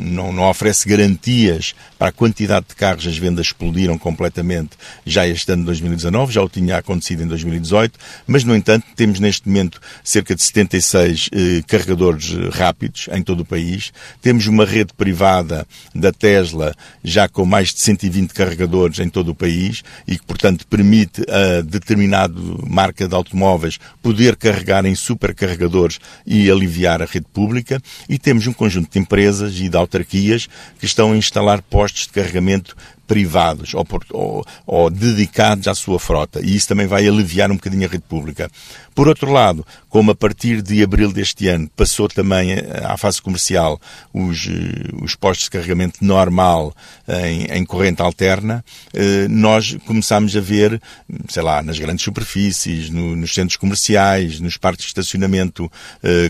não, 0.00 0.32
não, 0.32 0.48
oferece 0.48 0.88
garantias 0.88 1.74
para 1.98 2.08
a 2.08 2.12
quantidade 2.12 2.66
de 2.68 2.74
carros, 2.74 3.06
as 3.06 3.16
vendas 3.16 3.46
explodiram 3.46 3.98
completamente 3.98 4.70
já 5.04 5.26
este 5.26 5.50
ano 5.52 5.62
de 5.62 5.66
2019, 5.66 6.32
já 6.32 6.42
o 6.42 6.48
tinha 6.48 6.76
acontecido 6.76 7.22
em 7.22 7.26
2018, 7.26 7.98
mas, 8.26 8.44
no 8.44 8.54
entanto, 8.54 8.86
temos 8.94 9.18
neste 9.18 9.48
momento 9.48 9.80
cerca 10.04 10.34
de 10.34 10.42
76 10.42 11.30
eh, 11.32 11.62
carregadores 11.66 12.32
rápidos 12.52 13.08
em 13.12 13.22
todo 13.22 13.40
o 13.40 13.44
país, 13.44 13.92
temos 14.22 14.46
uma 14.46 14.64
rede 14.64 14.92
privada 14.94 15.66
da 15.94 16.12
Tesla 16.12 16.74
já 17.02 17.28
com 17.28 17.44
mais 17.44 17.72
de 17.74 17.80
120 17.80 18.32
carregadores 18.32 18.98
em 18.98 19.08
todo 19.08 19.30
o 19.30 19.34
país 19.34 19.82
e 20.06 20.18
que, 20.18 20.24
portanto, 20.24 20.66
permite 20.66 21.22
a 21.28 21.62
determinada 21.62 22.34
marca 22.66 23.08
de 23.08 23.14
automóveis 23.14 23.78
poder 24.02 24.36
carregar 24.36 24.84
em 24.84 24.94
supercarregadores 24.94 25.98
e 26.26 26.50
aliviar 26.50 26.75
aliviar 26.76 27.02
a 27.02 27.06
rede 27.06 27.26
pública 27.32 27.80
e 28.08 28.18
temos 28.18 28.46
um 28.46 28.52
conjunto 28.52 28.92
de 28.92 28.98
empresas 28.98 29.58
e 29.58 29.68
de 29.68 29.76
autarquias 29.76 30.48
que 30.78 30.84
estão 30.84 31.12
a 31.12 31.16
instalar 31.16 31.62
postos 31.62 32.02
de 32.02 32.10
carregamento 32.10 32.76
privados 33.06 33.74
ou, 33.74 33.84
por, 33.84 34.04
ou, 34.10 34.44
ou, 34.66 34.90
dedicados 34.90 35.68
à 35.68 35.74
sua 35.74 35.98
frota. 35.98 36.40
E 36.42 36.54
isso 36.56 36.68
também 36.68 36.86
vai 36.86 37.06
aliviar 37.06 37.50
um 37.50 37.56
bocadinho 37.56 37.86
a 37.86 37.90
rede 37.90 38.04
pública. 38.08 38.50
Por 38.96 39.08
outro 39.08 39.30
lado, 39.30 39.64
como 39.90 40.10
a 40.10 40.14
partir 40.14 40.62
de 40.62 40.82
abril 40.82 41.12
deste 41.12 41.48
ano 41.48 41.70
passou 41.76 42.08
também 42.08 42.52
eh, 42.52 42.82
à 42.82 42.96
fase 42.96 43.20
comercial 43.20 43.78
os, 44.10 44.48
eh, 44.48 44.88
os 45.02 45.14
postos 45.14 45.44
de 45.44 45.50
carregamento 45.50 46.02
normal 46.02 46.74
em, 47.06 47.44
em 47.44 47.64
corrente 47.64 48.00
alterna, 48.00 48.64
eh, 48.94 49.28
nós 49.28 49.76
começámos 49.84 50.34
a 50.34 50.40
ver, 50.40 50.80
sei 51.28 51.42
lá, 51.42 51.62
nas 51.62 51.78
grandes 51.78 52.04
superfícies, 52.06 52.88
no, 52.88 53.14
nos 53.14 53.34
centros 53.34 53.56
comerciais, 53.56 54.40
nos 54.40 54.56
parques 54.56 54.86
de 54.86 54.90
estacionamento 54.90 55.70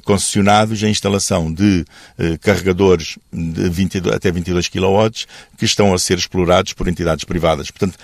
concessionados, 0.05 0.83
a 0.83 0.89
instalação 0.89 1.53
de 1.53 1.85
carregadores 2.41 3.19
de 3.33 3.69
22, 3.69 4.15
até 4.15 4.31
22 4.31 4.69
kW 4.69 5.09
que 5.57 5.65
estão 5.65 5.95
a 5.95 5.99
ser 5.99 6.19
explorados 6.19 6.66
por 6.73 6.89
entidades 6.89 7.25
privadas. 7.25 7.71
Portanto, 7.71 7.99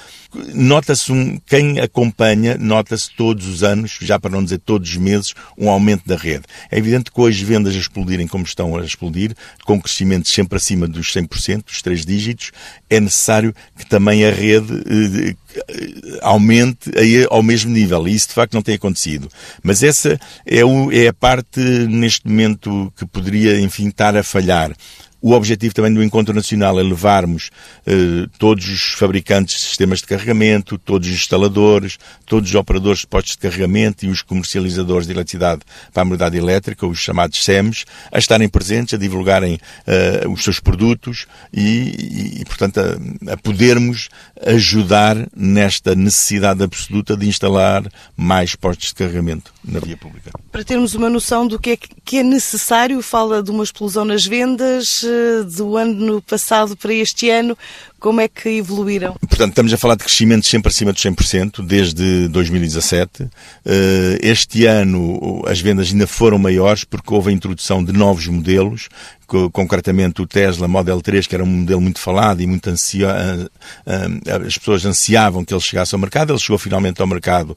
nota-se 0.54 1.12
um, 1.12 1.38
quem 1.47 1.81
acompanha, 1.81 2.57
nota-se 2.59 3.11
todos 3.14 3.47
os 3.47 3.62
anos, 3.62 3.99
já 4.00 4.19
para 4.19 4.31
não 4.31 4.42
dizer 4.42 4.59
todos 4.59 4.88
os 4.88 4.97
meses, 4.97 5.35
um 5.57 5.69
aumento 5.69 6.07
da 6.07 6.16
rede. 6.16 6.45
É 6.71 6.78
evidente 6.78 7.11
que 7.11 7.21
hoje 7.21 7.45
vendas 7.45 7.75
a 7.75 7.78
explodirem 7.78 8.26
como 8.26 8.45
estão 8.45 8.76
a 8.76 8.85
explodir, 8.85 9.35
com 9.64 9.81
crescimentos 9.81 10.33
sempre 10.33 10.57
acima 10.57 10.87
dos 10.87 11.12
100%, 11.12 11.64
dos 11.64 11.83
três 11.83 12.04
dígitos, 12.04 12.52
é 12.88 13.00
necessário 13.00 13.54
que 13.76 13.87
também 13.87 14.25
a 14.25 14.31
rede 14.31 14.73
eh, 14.87 16.19
aumente 16.23 16.90
ao 17.31 17.42
mesmo 17.42 17.71
nível. 17.71 18.07
E 18.07 18.14
isso 18.14 18.28
de 18.28 18.35
facto 18.35 18.54
não 18.54 18.62
tem 18.62 18.75
acontecido. 18.75 19.28
Mas 19.62 19.83
essa 19.83 20.19
é, 20.47 20.64
o, 20.64 20.90
é 20.92 21.09
a 21.09 21.12
parte 21.12 21.61
neste 21.61 22.26
momento 22.26 22.92
que 22.97 23.07
poderia, 23.07 23.61
enfim, 23.61 23.88
estar 23.88 24.16
a 24.16 24.23
falhar. 24.23 24.73
O 25.25 25.35
objetivo 25.35 25.73
também 25.73 25.95
do 25.95 26.02
Encontro 26.02 26.35
Nacional 26.35 26.81
é 26.81 26.83
levarmos 26.83 27.50
eh, 27.87 28.26
todos 28.41 28.69
os 28.69 28.95
fabricantes 28.95 29.55
de 29.55 29.62
sistemas 29.62 30.00
de 30.00 30.07
carregamento, 30.07 30.76
todos 30.76 31.09
os 31.09 31.14
instaladores, 31.14 31.97
todos 32.26 32.50
os 32.50 32.55
operadores 32.57 33.02
de 33.02 33.07
postos 33.07 33.35
de 33.35 33.38
carregamento 33.38 34.05
e 34.05 34.09
os 34.09 34.21
comercializadores 34.21 35.07
de 35.07 35.12
eletricidade 35.12 35.62
para 35.93 36.02
a 36.02 36.05
mobilidade 36.05 36.37
elétrica, 36.37 36.85
os 36.88 36.99
chamados 36.99 37.45
SEMs, 37.45 37.85
a 38.11 38.19
estarem 38.19 38.49
presentes, 38.49 38.95
a 38.95 38.97
divulgarem 38.97 39.61
eh, 39.87 40.26
os 40.29 40.43
seus 40.43 40.59
produtos 40.59 41.26
e, 41.52 42.41
e 42.41 42.45
portanto, 42.45 42.81
a, 42.81 43.33
a, 43.33 43.37
podermos 43.37 44.09
ajudar 44.45 45.29
nesta 45.37 45.95
necessidade 45.95 46.64
absoluta 46.64 47.17
de 47.17 47.29
instalar 47.29 47.85
mais 48.17 48.57
postos 48.57 48.88
de 48.88 48.95
carregamento 48.97 49.55
na 49.64 49.79
via 49.79 49.97
pública. 49.97 50.33
Para 50.50 50.64
termos 50.64 50.97
uma 50.97 51.09
noção 51.09 51.47
do 51.47 51.61
que 51.61 51.71
é, 51.71 51.79
que 52.05 52.19
é 52.19 52.23
necessário, 52.25 53.00
fala 53.00 53.41
de 53.41 53.52
uma 53.52 53.62
explosão 53.62 54.05
nas 54.05 54.26
vendas, 54.26 55.05
do 55.47 55.76
ano 55.76 56.21
passado 56.23 56.76
para 56.76 56.92
este 56.92 57.31
ano, 57.31 57.57
como 58.02 58.21
é 58.21 58.26
que 58.26 58.49
evoluíram? 58.49 59.14
Portanto, 59.14 59.50
estamos 59.50 59.73
a 59.73 59.76
falar 59.76 59.94
de 59.94 60.02
crescimentos 60.02 60.50
sempre 60.50 60.68
acima 60.71 60.92
dos 60.92 61.00
100%, 61.00 61.64
desde 61.64 62.26
2017. 62.28 63.28
Eh, 63.64 64.18
este 64.21 64.66
ano 64.66 65.44
as 65.47 65.61
vendas 65.61 65.92
ainda 65.92 66.09
foram 66.09 66.37
maiores 66.37 66.82
porque 66.82 67.14
houve 67.14 67.30
a 67.30 67.32
introdução 67.32 67.82
de 67.82 67.92
novos 67.92 68.26
modelos, 68.26 68.88
concretamente 69.52 70.21
o 70.21 70.26
Tesla 70.26 70.66
Model 70.66 71.00
3, 71.00 71.28
que 71.28 71.35
era 71.37 71.44
um 71.44 71.47
modelo 71.47 71.80
muito 71.80 72.00
falado 72.00 72.42
e 72.42 72.47
muito 72.47 72.68
ansio... 72.68 73.09
Eh, 73.09 73.47
eh, 73.87 74.47
as 74.49 74.59
pessoas 74.59 74.85
ansiavam 74.85 75.44
que 75.44 75.54
ele 75.54 75.61
chegasse 75.61 75.94
ao 75.94 76.00
mercado. 76.00 76.32
Ele 76.32 76.40
chegou 76.40 76.59
finalmente 76.59 77.00
ao 77.00 77.06
mercado 77.06 77.56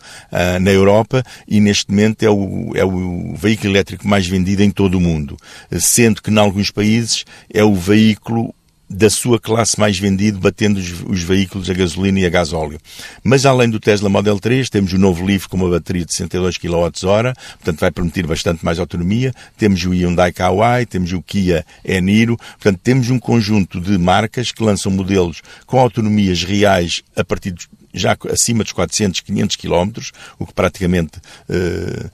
na 0.62 0.70
Europa 0.70 1.24
e 1.48 1.60
neste 1.60 1.90
momento 1.90 2.22
é 2.22 2.30
o, 2.30 2.72
é 2.76 2.86
o 2.86 3.34
veículo 3.36 3.72
elétrico 3.72 4.08
mais 4.08 4.28
vendido 4.28 4.62
em 4.62 4.70
todo 4.70 4.96
o 4.96 5.02
mundo, 5.02 5.38
sendo 5.80 6.22
que 6.22 6.30
em 6.30 6.38
alguns 6.38 6.70
países 6.70 7.26
é 7.52 7.64
o 7.64 7.74
veículo 7.74 8.54
da 8.90 9.10
sua 9.10 9.40
classe 9.40 9.80
mais 9.80 9.98
vendido, 9.98 10.40
batendo 10.40 10.78
os, 10.78 11.02
os, 11.08 11.24
veículos 11.24 11.70
a 11.70 11.74
gasolina 11.74 12.20
e 12.20 12.26
a 12.26 12.30
gasóleo. 12.30 12.80
Mas 13.24 13.46
além 13.46 13.70
do 13.70 13.80
Tesla 13.80 14.10
Model 14.10 14.40
3, 14.40 14.70
temos 14.70 14.94
o 14.94 14.98
novo 14.98 15.26
Leaf 15.26 15.48
com 15.48 15.58
uma 15.58 15.70
bateria 15.70 16.06
de 16.06 16.14
62 16.14 16.58
kWh, 16.58 17.34
portanto 17.58 17.80
vai 17.80 17.92
permitir 17.92 18.28
bastante 18.28 18.64
mais 18.64 18.80
autonomia. 18.80 19.34
Temos 19.58 19.84
o 19.86 19.94
Hyundai 19.94 20.32
Kauai, 20.32 20.86
temos 20.86 21.12
o 21.14 21.22
Kia 21.22 21.66
e-Niro, 21.84 22.38
portanto 22.38 22.80
temos 22.84 23.10
um 23.10 23.20
conjunto 23.20 23.80
de 23.80 23.98
marcas 23.98 24.52
que 24.52 24.64
lançam 24.64 24.92
modelos 24.92 25.42
com 25.66 25.80
autonomias 25.80 26.44
reais 26.44 27.02
a 27.16 27.24
partir 27.24 27.52
dos 27.52 27.68
já 27.96 28.18
acima 28.32 28.64
dos 28.64 28.74
400, 28.74 29.22
500 29.22 29.56
quilómetros, 29.56 30.12
o 30.38 30.46
que 30.46 30.54
praticamente 30.54 31.20
eh, 31.50 32.10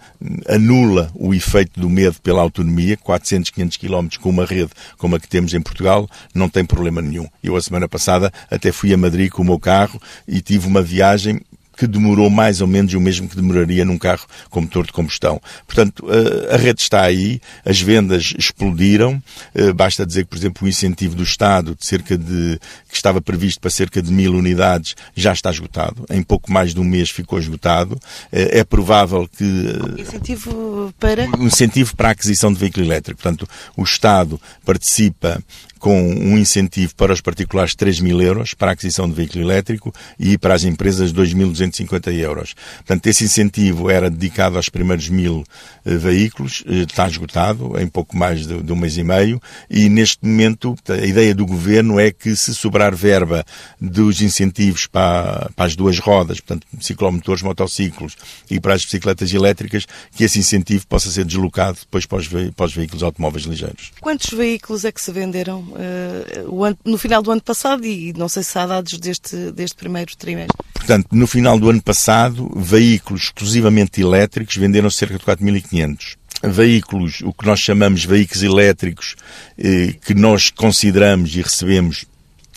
anula 0.47 1.11
o 1.15 1.33
efeito 1.33 1.79
do 1.79 1.89
medo 1.89 2.21
pela 2.21 2.41
autonomia. 2.41 2.95
400, 2.97 3.49
500 3.49 3.77
quilómetros 3.77 4.17
com 4.21 4.29
uma 4.29 4.45
rede 4.45 4.71
como 4.97 5.15
a 5.15 5.19
que 5.19 5.27
temos 5.27 5.53
em 5.53 5.61
Portugal 5.61 6.09
não 6.33 6.47
tem 6.47 6.63
problema 6.63 7.01
nenhum. 7.01 7.27
Eu, 7.43 7.55
a 7.55 7.61
semana 7.61 7.87
passada, 7.87 8.31
até 8.49 8.71
fui 8.71 8.93
a 8.93 8.97
Madrid 8.97 9.29
com 9.29 9.41
o 9.41 9.45
meu 9.45 9.59
carro 9.59 10.01
e 10.27 10.41
tive 10.41 10.67
uma 10.67 10.81
viagem 10.81 11.41
que 11.75 11.87
demorou 11.87 12.29
mais 12.29 12.61
ou 12.61 12.67
menos 12.67 12.93
o 12.93 12.99
mesmo 12.99 13.27
que 13.27 13.35
demoraria 13.35 13.85
num 13.85 13.97
carro 13.97 14.25
com 14.49 14.61
motor 14.61 14.85
de 14.85 14.91
combustão. 14.91 15.41
Portanto, 15.65 16.05
a 16.51 16.57
rede 16.57 16.81
está 16.81 17.01
aí, 17.01 17.41
as 17.65 17.81
vendas 17.81 18.33
explodiram, 18.37 19.21
eh, 19.53 19.73
basta 19.73 20.05
dizer 20.05 20.23
que, 20.23 20.29
por 20.29 20.37
exemplo, 20.37 20.65
o 20.65 20.69
incentivo 20.69 21.15
do 21.15 21.23
Estado 21.23 21.75
de 21.75 21.85
cerca 21.85 22.17
de, 22.17 22.59
que 22.89 22.95
estava 22.95 23.21
previsto 23.21 23.59
para 23.59 23.69
cerca 23.69 24.01
de 24.01 24.11
mil 24.11 24.33
unidades 24.33 24.95
já 25.15 25.33
está 25.33 25.49
esgotado, 25.49 26.05
em 26.09 26.21
pouco 26.21 26.51
mais 26.51 26.73
de 26.73 26.79
um 26.79 26.83
mês 26.83 27.09
ficou 27.09 27.39
esgotado. 27.39 27.99
Eh, 28.31 28.59
é 28.59 28.63
provável 28.63 29.27
que... 29.27 29.43
Eh, 29.43 30.01
incentivo 30.01 30.93
para? 30.99 31.25
Um 31.37 31.47
incentivo 31.47 31.95
para 31.95 32.09
a 32.09 32.11
aquisição 32.11 32.51
de 32.51 32.59
veículo 32.59 32.85
elétrico. 32.85 33.21
Portanto, 33.21 33.47
o 33.75 33.83
Estado 33.83 34.39
participa 34.65 35.41
com 35.81 35.99
um 35.99 36.37
incentivo 36.37 36.93
para 36.95 37.11
os 37.11 37.21
particulares 37.21 37.71
de 37.71 37.77
3 37.77 37.99
mil 38.01 38.21
euros 38.21 38.53
para 38.53 38.69
a 38.69 38.73
aquisição 38.73 39.09
de 39.09 39.15
veículo 39.15 39.43
elétrico 39.43 39.91
e 40.19 40.37
para 40.37 40.53
as 40.53 40.63
empresas 40.63 41.11
2.250 41.11 42.13
euros. 42.19 42.53
Portanto, 42.77 43.07
esse 43.07 43.23
incentivo 43.23 43.89
era 43.89 44.07
dedicado 44.07 44.57
aos 44.57 44.69
primeiros 44.69 45.09
mil 45.09 45.43
eh, 45.83 45.97
veículos, 45.97 46.63
eh, 46.67 46.85
está 46.87 47.07
esgotado 47.07 47.79
em 47.79 47.87
pouco 47.87 48.15
mais 48.15 48.45
de, 48.45 48.61
de, 48.61 48.71
um 48.71 48.75
mês 48.75 48.95
e 48.95 49.03
meio 49.03 49.41
e 49.71 49.89
neste 49.89 50.23
momento 50.23 50.75
a 50.87 51.03
ideia 51.03 51.33
do 51.33 51.47
governo 51.47 51.99
é 51.99 52.11
que 52.11 52.35
se 52.35 52.53
sobrar 52.53 52.95
verba 52.95 53.43
dos 53.79 54.21
incentivos 54.21 54.85
para, 54.85 55.49
para 55.55 55.65
as 55.65 55.75
duas 55.75 55.97
rodas, 55.97 56.39
portanto, 56.39 56.67
ciclomotores, 56.79 57.41
motociclos 57.41 58.15
e 58.51 58.59
para 58.59 58.75
as 58.75 58.85
bicicletas 58.85 59.33
elétricas, 59.33 59.87
que 60.15 60.25
esse 60.25 60.37
incentivo 60.37 60.85
possa 60.85 61.09
ser 61.09 61.25
deslocado 61.25 61.79
depois 61.79 62.05
para 62.05 62.19
os, 62.19 62.27
para 62.27 62.65
os 62.67 62.73
veículos 62.75 63.01
automóveis 63.01 63.45
ligeiros. 63.45 63.91
Quantos 63.99 64.29
veículos 64.29 64.85
é 64.85 64.91
que 64.91 65.01
se 65.01 65.11
venderam 65.11 65.70
ano, 65.75 66.77
no 66.85 66.97
final 66.97 67.21
do 67.21 67.31
ano 67.31 67.41
passado 67.41 67.85
e 67.85 68.13
não 68.13 68.29
sei 68.29 68.43
se 68.43 68.57
há 68.57 68.65
dados 68.65 68.97
deste, 68.99 69.51
deste 69.51 69.75
primeiro 69.75 70.15
trimestre. 70.17 70.57
Portanto, 70.73 71.07
no 71.11 71.27
final 71.27 71.59
do 71.59 71.69
ano 71.69 71.81
passado, 71.81 72.51
veículos 72.55 73.23
exclusivamente 73.23 74.01
elétricos 74.01 74.55
venderam 74.55 74.89
cerca 74.89 75.17
de 75.17 75.23
4.500 75.23 76.17
veículos, 76.43 77.21
o 77.21 77.31
que 77.31 77.45
nós 77.45 77.59
chamamos 77.59 78.03
veículos 78.03 78.41
elétricos, 78.41 79.15
eh, 79.57 79.93
que 80.03 80.13
nós 80.13 80.49
consideramos 80.49 81.35
e 81.35 81.41
recebemos 81.41 82.05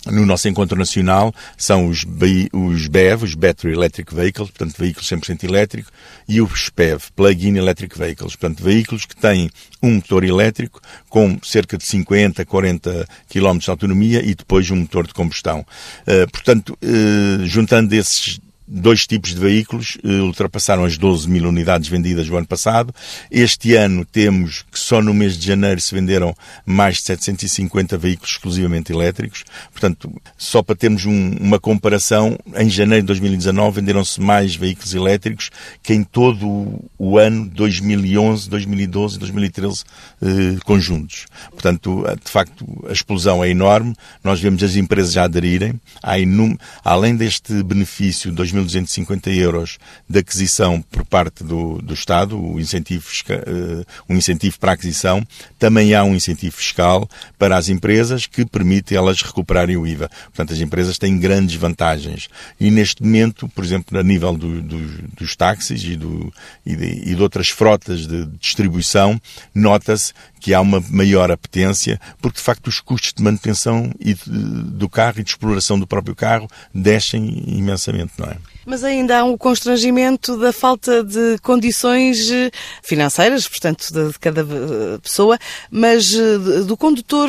no 0.06 0.26
nosso 0.26 0.48
encontro 0.48 0.78
nacional 0.78 1.34
são 1.56 1.88
os, 1.88 2.04
os 2.52 2.86
BEV, 2.88 3.24
os 3.24 3.34
Battery 3.34 3.74
Electric 3.74 4.14
Vehicles, 4.14 4.50
portanto 4.50 4.78
veículos 4.78 5.08
100% 5.08 5.44
elétricos, 5.44 5.92
e 6.28 6.40
os 6.40 6.68
PEV, 6.68 7.02
Plug-in 7.14 7.56
Electric 7.56 7.98
Vehicles, 7.98 8.36
portanto 8.36 8.62
veículos 8.62 9.04
que 9.04 9.16
têm 9.16 9.50
um 9.82 9.94
motor 9.94 10.24
elétrico 10.24 10.80
com 11.08 11.38
cerca 11.42 11.76
de 11.76 11.84
50, 11.84 12.44
40 12.44 13.06
km 13.28 13.58
de 13.58 13.70
autonomia 13.70 14.22
e 14.24 14.34
depois 14.34 14.70
um 14.70 14.76
motor 14.76 15.06
de 15.06 15.14
combustão. 15.14 15.60
Uh, 16.06 16.30
portanto, 16.30 16.76
uh, 16.82 17.46
juntando 17.46 17.94
esses 17.94 18.40
dois 18.66 19.06
tipos 19.06 19.34
de 19.34 19.40
veículos 19.40 19.98
eh, 20.02 20.20
ultrapassaram 20.20 20.84
as 20.84 20.96
12 20.96 21.28
mil 21.28 21.48
unidades 21.48 21.88
vendidas 21.88 22.28
no 22.28 22.36
ano 22.36 22.46
passado. 22.46 22.94
Este 23.30 23.74
ano 23.74 24.04
temos 24.04 24.64
que 24.70 24.78
só 24.78 25.02
no 25.02 25.12
mês 25.12 25.36
de 25.36 25.46
janeiro 25.46 25.80
se 25.80 25.94
venderam 25.94 26.34
mais 26.64 26.96
de 26.96 27.02
750 27.02 27.98
veículos 27.98 28.32
exclusivamente 28.32 28.92
elétricos. 28.92 29.44
Portanto, 29.70 30.10
só 30.36 30.62
para 30.62 30.74
termos 30.74 31.04
um, 31.04 31.36
uma 31.38 31.60
comparação, 31.60 32.38
em 32.56 32.70
janeiro 32.70 33.02
de 33.02 33.08
2019 33.08 33.80
venderam-se 33.80 34.20
mais 34.20 34.56
veículos 34.56 34.94
elétricos 34.94 35.50
que 35.82 35.92
em 35.92 36.02
todo 36.02 36.82
o 36.98 37.18
ano 37.18 37.48
2011, 37.50 38.48
2012 38.48 39.16
e 39.16 39.18
2013 39.18 39.84
eh, 40.22 40.26
conjuntos. 40.64 41.26
Portanto, 41.50 42.04
de 42.24 42.30
facto, 42.30 42.66
a 42.88 42.92
explosão 42.92 43.44
é 43.44 43.50
enorme. 43.50 43.94
Nós 44.22 44.40
vemos 44.40 44.62
as 44.62 44.76
empresas 44.76 45.12
já 45.12 45.24
aderirem. 45.24 45.80
Há 46.02 46.18
inum... 46.18 46.56
Além 46.84 47.16
deste 47.16 47.62
benefício 47.62 48.30
de 48.30 48.36
2.250 48.62 49.34
euros 49.36 49.78
de 50.08 50.18
aquisição 50.18 50.80
por 50.82 51.04
parte 51.04 51.42
do, 51.42 51.80
do 51.80 51.94
Estado, 51.94 52.38
o 52.38 52.60
incentivo, 52.60 53.06
uh, 53.06 53.84
um 54.08 54.16
incentivo 54.16 54.58
para 54.58 54.72
a 54.72 54.74
aquisição, 54.74 55.26
também 55.58 55.94
há 55.94 56.04
um 56.04 56.14
incentivo 56.14 56.56
fiscal 56.56 57.08
para 57.38 57.56
as 57.56 57.68
empresas 57.68 58.26
que 58.26 58.44
permite 58.44 58.94
elas 58.94 59.22
recuperarem 59.22 59.76
o 59.76 59.86
IVA. 59.86 60.10
Portanto, 60.26 60.52
as 60.52 60.60
empresas 60.60 60.98
têm 60.98 61.18
grandes 61.18 61.56
vantagens. 61.56 62.28
E 62.58 62.70
neste 62.70 63.02
momento, 63.02 63.48
por 63.48 63.64
exemplo, 63.64 63.98
a 63.98 64.02
nível 64.02 64.36
do, 64.36 64.60
do, 64.60 64.78
dos 65.14 65.34
táxis 65.36 65.82
e, 65.84 65.96
do, 65.96 66.32
e, 66.64 66.76
de, 66.76 67.10
e 67.10 67.14
de 67.14 67.22
outras 67.22 67.48
frotas 67.48 68.06
de 68.06 68.26
distribuição, 68.38 69.20
nota-se 69.54 70.12
que 70.44 70.52
há 70.52 70.60
uma 70.60 70.78
maior 70.90 71.30
apetência, 71.30 71.98
porque 72.20 72.36
de 72.36 72.42
facto 72.42 72.66
os 72.66 72.78
custos 72.78 73.14
de 73.14 73.22
manutenção 73.22 73.90
e 73.98 74.14
do 74.14 74.90
carro 74.90 75.20
e 75.20 75.22
de 75.22 75.30
exploração 75.30 75.78
do 75.78 75.86
próprio 75.86 76.14
carro 76.14 76.46
descem 76.74 77.42
imensamente, 77.46 78.12
não 78.18 78.26
é? 78.26 78.36
Mas 78.66 78.84
ainda 78.84 79.18
há 79.18 79.24
um 79.24 79.36
constrangimento 79.36 80.36
da 80.36 80.52
falta 80.52 81.02
de 81.02 81.38
condições 81.42 82.30
eh, 82.30 82.50
financeiras, 82.82 83.46
portanto, 83.46 83.92
de 83.92 84.18
cada 84.18 84.40
eh, 84.42 84.98
pessoa, 85.02 85.38
mas 85.70 86.14
eh, 86.14 86.62
do 86.64 86.76
condutor 86.76 87.28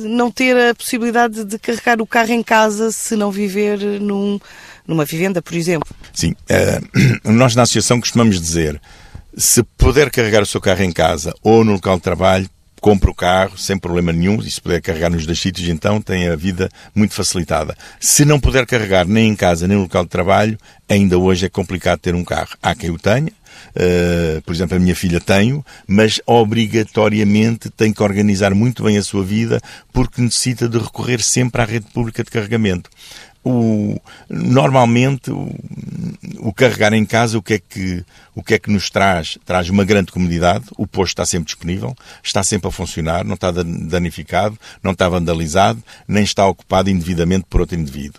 não 0.00 0.30
ter 0.30 0.56
a 0.70 0.74
possibilidade 0.74 1.44
de 1.44 1.58
carregar 1.58 2.00
o 2.00 2.06
carro 2.06 2.32
em 2.32 2.42
casa 2.42 2.90
se 2.90 3.16
não 3.16 3.30
viver 3.30 3.78
num, 4.00 4.38
numa 4.86 5.04
vivenda, 5.04 5.40
por 5.40 5.54
exemplo. 5.54 5.94
Sim. 6.12 6.34
Uh, 7.24 7.30
nós 7.32 7.54
na 7.54 7.62
associação 7.62 8.00
costumamos 8.00 8.40
dizer 8.40 8.80
se 9.36 9.62
puder 9.76 10.10
carregar 10.10 10.42
o 10.42 10.46
seu 10.46 10.60
carro 10.60 10.82
em 10.82 10.92
casa 10.92 11.34
ou 11.42 11.64
no 11.64 11.72
local 11.72 11.96
de 11.96 12.02
trabalho, 12.02 12.48
compre 12.84 13.08
o 13.08 13.14
carro 13.14 13.56
sem 13.56 13.78
problema 13.78 14.12
nenhum 14.12 14.42
e 14.42 14.50
se 14.50 14.60
puder 14.60 14.78
carregar 14.78 15.08
nos 15.08 15.24
dois 15.24 15.40
sítios, 15.40 15.70
então 15.70 16.02
tem 16.02 16.28
a 16.28 16.36
vida 16.36 16.68
muito 16.94 17.14
facilitada. 17.14 17.74
Se 17.98 18.26
não 18.26 18.38
puder 18.38 18.66
carregar 18.66 19.06
nem 19.06 19.30
em 19.30 19.34
casa 19.34 19.66
nem 19.66 19.74
no 19.74 19.84
local 19.84 20.04
de 20.04 20.10
trabalho, 20.10 20.58
ainda 20.86 21.18
hoje 21.18 21.46
é 21.46 21.48
complicado 21.48 22.00
ter 22.00 22.14
um 22.14 22.22
carro. 22.22 22.50
Há 22.62 22.74
quem 22.74 22.90
o 22.90 22.98
tenha, 22.98 23.32
Uh, 23.74 24.40
por 24.42 24.54
exemplo, 24.54 24.76
a 24.76 24.80
minha 24.80 24.94
filha 24.94 25.20
tenho, 25.20 25.64
mas 25.86 26.20
obrigatoriamente 26.26 27.70
tem 27.70 27.92
que 27.92 28.02
organizar 28.02 28.54
muito 28.54 28.84
bem 28.84 28.96
a 28.96 29.02
sua 29.02 29.24
vida 29.24 29.60
porque 29.92 30.20
necessita 30.20 30.68
de 30.68 30.78
recorrer 30.78 31.20
sempre 31.20 31.60
à 31.60 31.64
rede 31.64 31.86
pública 31.92 32.22
de 32.22 32.30
carregamento. 32.30 32.90
O, 33.46 34.00
normalmente 34.26 35.30
o, 35.30 35.54
o, 36.38 36.50
carregar 36.50 36.94
em 36.94 37.04
casa 37.04 37.36
o 37.36 37.42
que 37.42 37.54
é 37.54 37.58
que 37.58 38.02
o 38.34 38.42
que 38.42 38.54
é 38.54 38.58
que 38.58 38.70
nos 38.70 38.88
traz? 38.88 39.36
Traz 39.44 39.68
uma 39.68 39.84
grande 39.84 40.10
comodidade 40.10 40.64
o 40.78 40.86
posto 40.86 41.10
está 41.10 41.26
sempre 41.26 41.44
disponível 41.44 41.94
está 42.22 42.42
sempre 42.42 42.68
a 42.68 42.70
funcionar 42.70 43.22
não 43.22 43.34
está 43.34 43.50
danificado 43.52 44.58
não 44.82 44.92
está 44.92 45.10
vandalizado 45.10 45.82
nem 46.08 46.24
está 46.24 46.46
ocupado 46.46 46.88
indevidamente 46.88 47.44
por 47.50 47.60
outro 47.60 47.78
indivíduo 47.78 48.18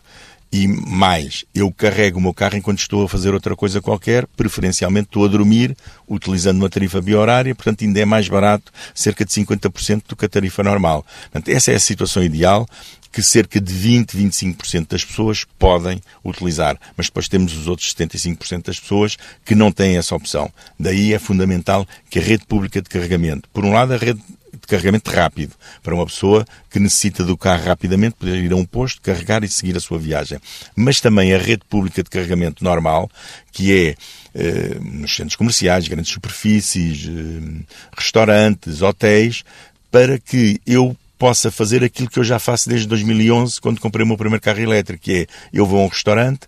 e 0.56 0.70
mais, 0.70 1.44
eu 1.54 1.70
carrego 1.70 2.18
o 2.18 2.22
meu 2.22 2.34
carro 2.34 2.56
enquanto 2.56 2.80
estou 2.80 3.04
a 3.04 3.10
fazer 3.10 3.34
outra 3.34 3.58
coisa 3.58 3.82
qualquer, 3.82 4.26
preferencialmente 4.38 5.08
estou 5.08 5.26
a 5.26 5.28
dormir, 5.28 5.76
utilizando 6.08 6.60
uma 6.60 6.70
tarifa 6.70 7.02
biorária, 7.02 7.54
portanto 7.54 7.84
ainda 7.84 8.00
é 8.00 8.06
mais 8.06 8.30
barato, 8.30 8.72
cerca 8.94 9.26
de 9.26 9.34
50% 9.34 10.04
do 10.08 10.16
que 10.16 10.24
a 10.24 10.30
tarifa 10.30 10.64
normal. 10.64 11.06
Portanto, 11.24 11.50
essa 11.50 11.74
é 11.74 11.76
a 11.76 11.80
situação 11.80 12.24
ideal 12.24 12.66
que 13.12 13.22
cerca 13.22 13.60
de 13.60 13.74
20, 13.74 14.18
25% 14.18 14.88
das 14.88 15.04
pessoas 15.04 15.46
podem 15.60 16.02
utilizar, 16.24 16.80
mas 16.96 17.08
depois 17.08 17.28
temos 17.28 17.54
os 17.54 17.68
outros 17.68 17.94
75% 17.94 18.68
das 18.68 18.80
pessoas 18.80 19.18
que 19.44 19.56
não 19.56 19.74
têm 19.74 19.98
essa 19.98 20.16
opção. 20.16 20.50
Daí 20.80 21.14
é 21.14 21.20
fundamental 21.20 21.86
que 22.10 22.18
a 22.18 22.22
rede 22.22 22.46
pública 22.46 22.82
de 22.82 22.88
carregamento, 22.88 23.50
por 23.54 23.66
um 23.66 23.74
lado 23.74 23.94
a 23.94 23.98
rede 23.98 24.22
de 24.66 24.72
carregamento 24.72 25.12
rápido, 25.12 25.54
para 25.82 25.94
uma 25.94 26.06
pessoa 26.06 26.46
que 26.70 26.80
necessita 26.80 27.24
do 27.24 27.38
carro 27.38 27.66
rapidamente, 27.66 28.16
poder 28.16 28.44
ir 28.44 28.52
a 28.52 28.56
um 28.56 28.66
posto, 28.66 29.02
carregar 29.02 29.44
e 29.44 29.48
seguir 29.48 29.78
a 29.78 29.80
sua 29.80 29.98
viagem. 29.98 30.40
Mas 30.76 31.00
também 31.00 31.34
a 31.34 31.38
rede 31.38 31.64
pública 31.70 32.04
de 32.04 32.10
carregamento 32.10 32.64
normal, 32.64 33.10
que 33.52 33.72
é 33.72 33.96
eh, 34.34 34.78
nos 34.82 35.16
centros 35.16 35.36
comerciais, 35.36 35.88
grandes 35.88 36.12
superfícies, 36.12 37.08
eh, 37.08 37.64
restaurantes, 37.96 38.82
hotéis, 38.82 39.44
para 39.90 40.20
que 40.20 40.60
eu 40.66 40.96
possa 41.18 41.50
fazer 41.50 41.84
aquilo 41.84 42.10
que 42.10 42.20
eu 42.20 42.24
já 42.24 42.40
faço 42.40 42.68
desde 42.68 42.88
2011, 42.88 43.62
quando 43.62 43.80
comprei 43.80 44.04
o 44.04 44.08
meu 44.08 44.18
primeiro 44.18 44.42
carro 44.42 44.60
elétrico, 44.60 45.04
que 45.04 45.14
é 45.14 45.28
eu 45.54 45.66
vou 45.66 45.80
a 45.80 45.86
um 45.86 45.88
restaurante, 45.88 46.42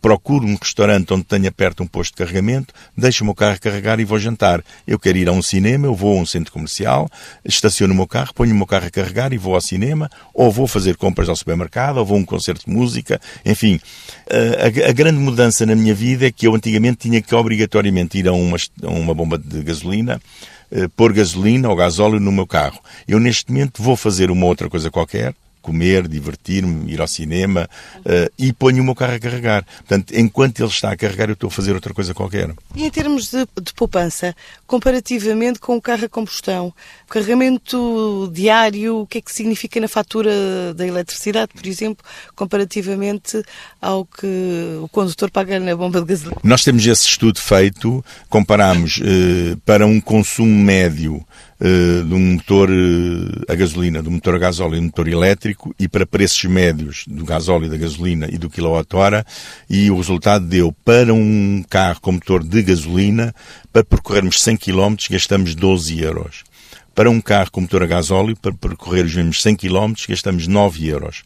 procuro 0.00 0.46
um 0.46 0.56
restaurante 0.56 1.12
onde 1.12 1.24
tenha 1.24 1.50
perto 1.50 1.82
um 1.82 1.86
posto 1.86 2.12
de 2.12 2.18
carregamento, 2.18 2.74
deixo 2.96 3.24
o 3.24 3.26
meu 3.26 3.34
carro 3.34 3.58
carregar 3.60 3.98
e 3.98 4.04
vou 4.04 4.18
jantar. 4.18 4.62
Eu 4.86 4.98
quero 4.98 5.18
ir 5.18 5.28
a 5.28 5.32
um 5.32 5.42
cinema, 5.42 5.86
eu 5.86 5.94
vou 5.94 6.18
a 6.18 6.20
um 6.20 6.26
centro 6.26 6.52
comercial, 6.52 7.08
estaciono 7.44 7.94
o 7.94 7.96
meu 7.96 8.06
carro, 8.06 8.34
ponho 8.34 8.52
o 8.52 8.56
meu 8.56 8.66
carro 8.66 8.86
a 8.86 8.90
carregar 8.90 9.32
e 9.32 9.38
vou 9.38 9.54
ao 9.54 9.60
cinema, 9.60 10.10
ou 10.32 10.50
vou 10.50 10.66
fazer 10.66 10.96
compras 10.96 11.28
ao 11.28 11.36
supermercado, 11.36 11.98
ou 11.98 12.04
vou 12.04 12.16
a 12.16 12.20
um 12.20 12.24
concerto 12.24 12.66
de 12.66 12.72
música, 12.72 13.20
enfim. 13.44 13.80
A, 14.28 14.88
a, 14.88 14.92
grande 14.92 15.18
mudança 15.18 15.64
na 15.64 15.74
minha 15.74 15.94
vida 15.94 16.26
é 16.26 16.30
que 16.30 16.46
eu 16.46 16.54
antigamente 16.54 16.98
tinha 16.98 17.22
que 17.22 17.34
obrigatoriamente 17.34 18.18
ir 18.18 18.28
a 18.28 18.32
uma, 18.32 18.56
a 18.82 18.90
uma 18.90 19.14
bomba 19.14 19.38
de 19.38 19.62
gasolina, 19.62 20.20
eh, 20.70 20.88
pôr 20.96 21.12
gasolina 21.12 21.68
ou 21.68 21.76
gasóleo 21.76 22.20
no 22.20 22.32
meu 22.32 22.46
carro. 22.46 22.80
Eu 23.06 23.18
neste 23.20 23.50
momento 23.50 23.82
vou 23.82 23.96
fazer 23.96 24.30
uma 24.30 24.46
outra 24.46 24.68
coisa 24.68 24.90
qualquer, 24.90 25.34
comer, 25.64 26.06
divertir-me, 26.06 26.92
ir 26.92 27.00
ao 27.00 27.08
cinema 27.08 27.68
uh, 28.00 28.30
e 28.38 28.52
ponho 28.52 28.82
o 28.82 28.84
meu 28.84 28.94
carro 28.94 29.14
a 29.14 29.18
carregar. 29.18 29.64
Portanto, 29.78 30.12
enquanto 30.14 30.60
ele 30.60 30.68
está 30.68 30.92
a 30.92 30.96
carregar, 30.96 31.30
eu 31.30 31.32
estou 31.32 31.48
a 31.48 31.50
fazer 31.50 31.72
outra 31.72 31.94
coisa 31.94 32.12
qualquer. 32.12 32.54
E 32.76 32.84
em 32.84 32.90
termos 32.90 33.30
de, 33.30 33.46
de 33.62 33.72
poupança, 33.72 34.36
comparativamente 34.66 35.58
com 35.58 35.74
o 35.76 35.80
carro 35.80 36.04
a 36.04 36.08
combustão, 36.08 36.66
o 37.06 37.08
carregamento 37.08 38.30
diário, 38.32 39.00
o 39.00 39.06
que 39.06 39.18
é 39.18 39.20
que 39.22 39.32
significa 39.32 39.80
na 39.80 39.88
fatura 39.88 40.74
da 40.74 40.86
eletricidade, 40.86 41.52
por 41.54 41.66
exemplo, 41.66 42.04
comparativamente 42.36 43.42
ao 43.80 44.04
que 44.04 44.26
o 44.82 44.88
condutor 44.88 45.30
paga 45.30 45.58
na 45.58 45.74
bomba 45.74 46.02
de 46.02 46.06
gasolina? 46.06 46.40
Nós 46.44 46.62
temos 46.62 46.86
esse 46.86 47.08
estudo 47.08 47.40
feito, 47.40 48.04
comparamos 48.28 48.98
uh, 48.98 49.56
para 49.64 49.86
um 49.86 49.98
consumo 49.98 50.62
médio 50.62 51.16
uh, 51.16 52.04
de 52.04 52.14
um 52.14 52.34
motor 52.34 52.68
a 53.48 53.54
gasolina, 53.54 54.02
do 54.02 54.10
motor 54.10 54.34
a 54.34 54.38
gasóleo 54.38 54.74
e 54.74 54.80
do 54.80 54.84
motor 54.84 55.08
elétrico 55.08 55.53
e 55.78 55.88
para 55.88 56.06
preços 56.06 56.44
médios 56.44 57.04
do 57.06 57.24
gasóleo, 57.24 57.68
da 57.68 57.76
gasolina 57.76 58.28
e 58.30 58.38
do 58.38 58.50
quilowatt-hora 58.50 59.24
e 59.68 59.90
o 59.90 59.96
resultado 59.96 60.46
deu 60.46 60.72
para 60.84 61.12
um 61.12 61.64
carro 61.68 62.00
com 62.00 62.12
motor 62.12 62.42
de 62.42 62.62
gasolina, 62.62 63.34
para 63.72 63.84
percorrermos 63.84 64.42
100 64.42 64.56
km 64.56 64.94
gastamos 65.10 65.54
12 65.54 66.00
euros. 66.00 66.44
Para 66.94 67.10
um 67.10 67.20
carro 67.20 67.50
com 67.50 67.62
motor 67.62 67.82
a 67.82 67.86
gasóleo, 67.86 68.36
para 68.36 68.52
percorrer 68.52 69.04
os 69.04 69.14
mesmos 69.14 69.42
100 69.42 69.56
km, 69.56 69.94
gastamos 70.08 70.46
9 70.46 70.86
euros. 70.86 71.24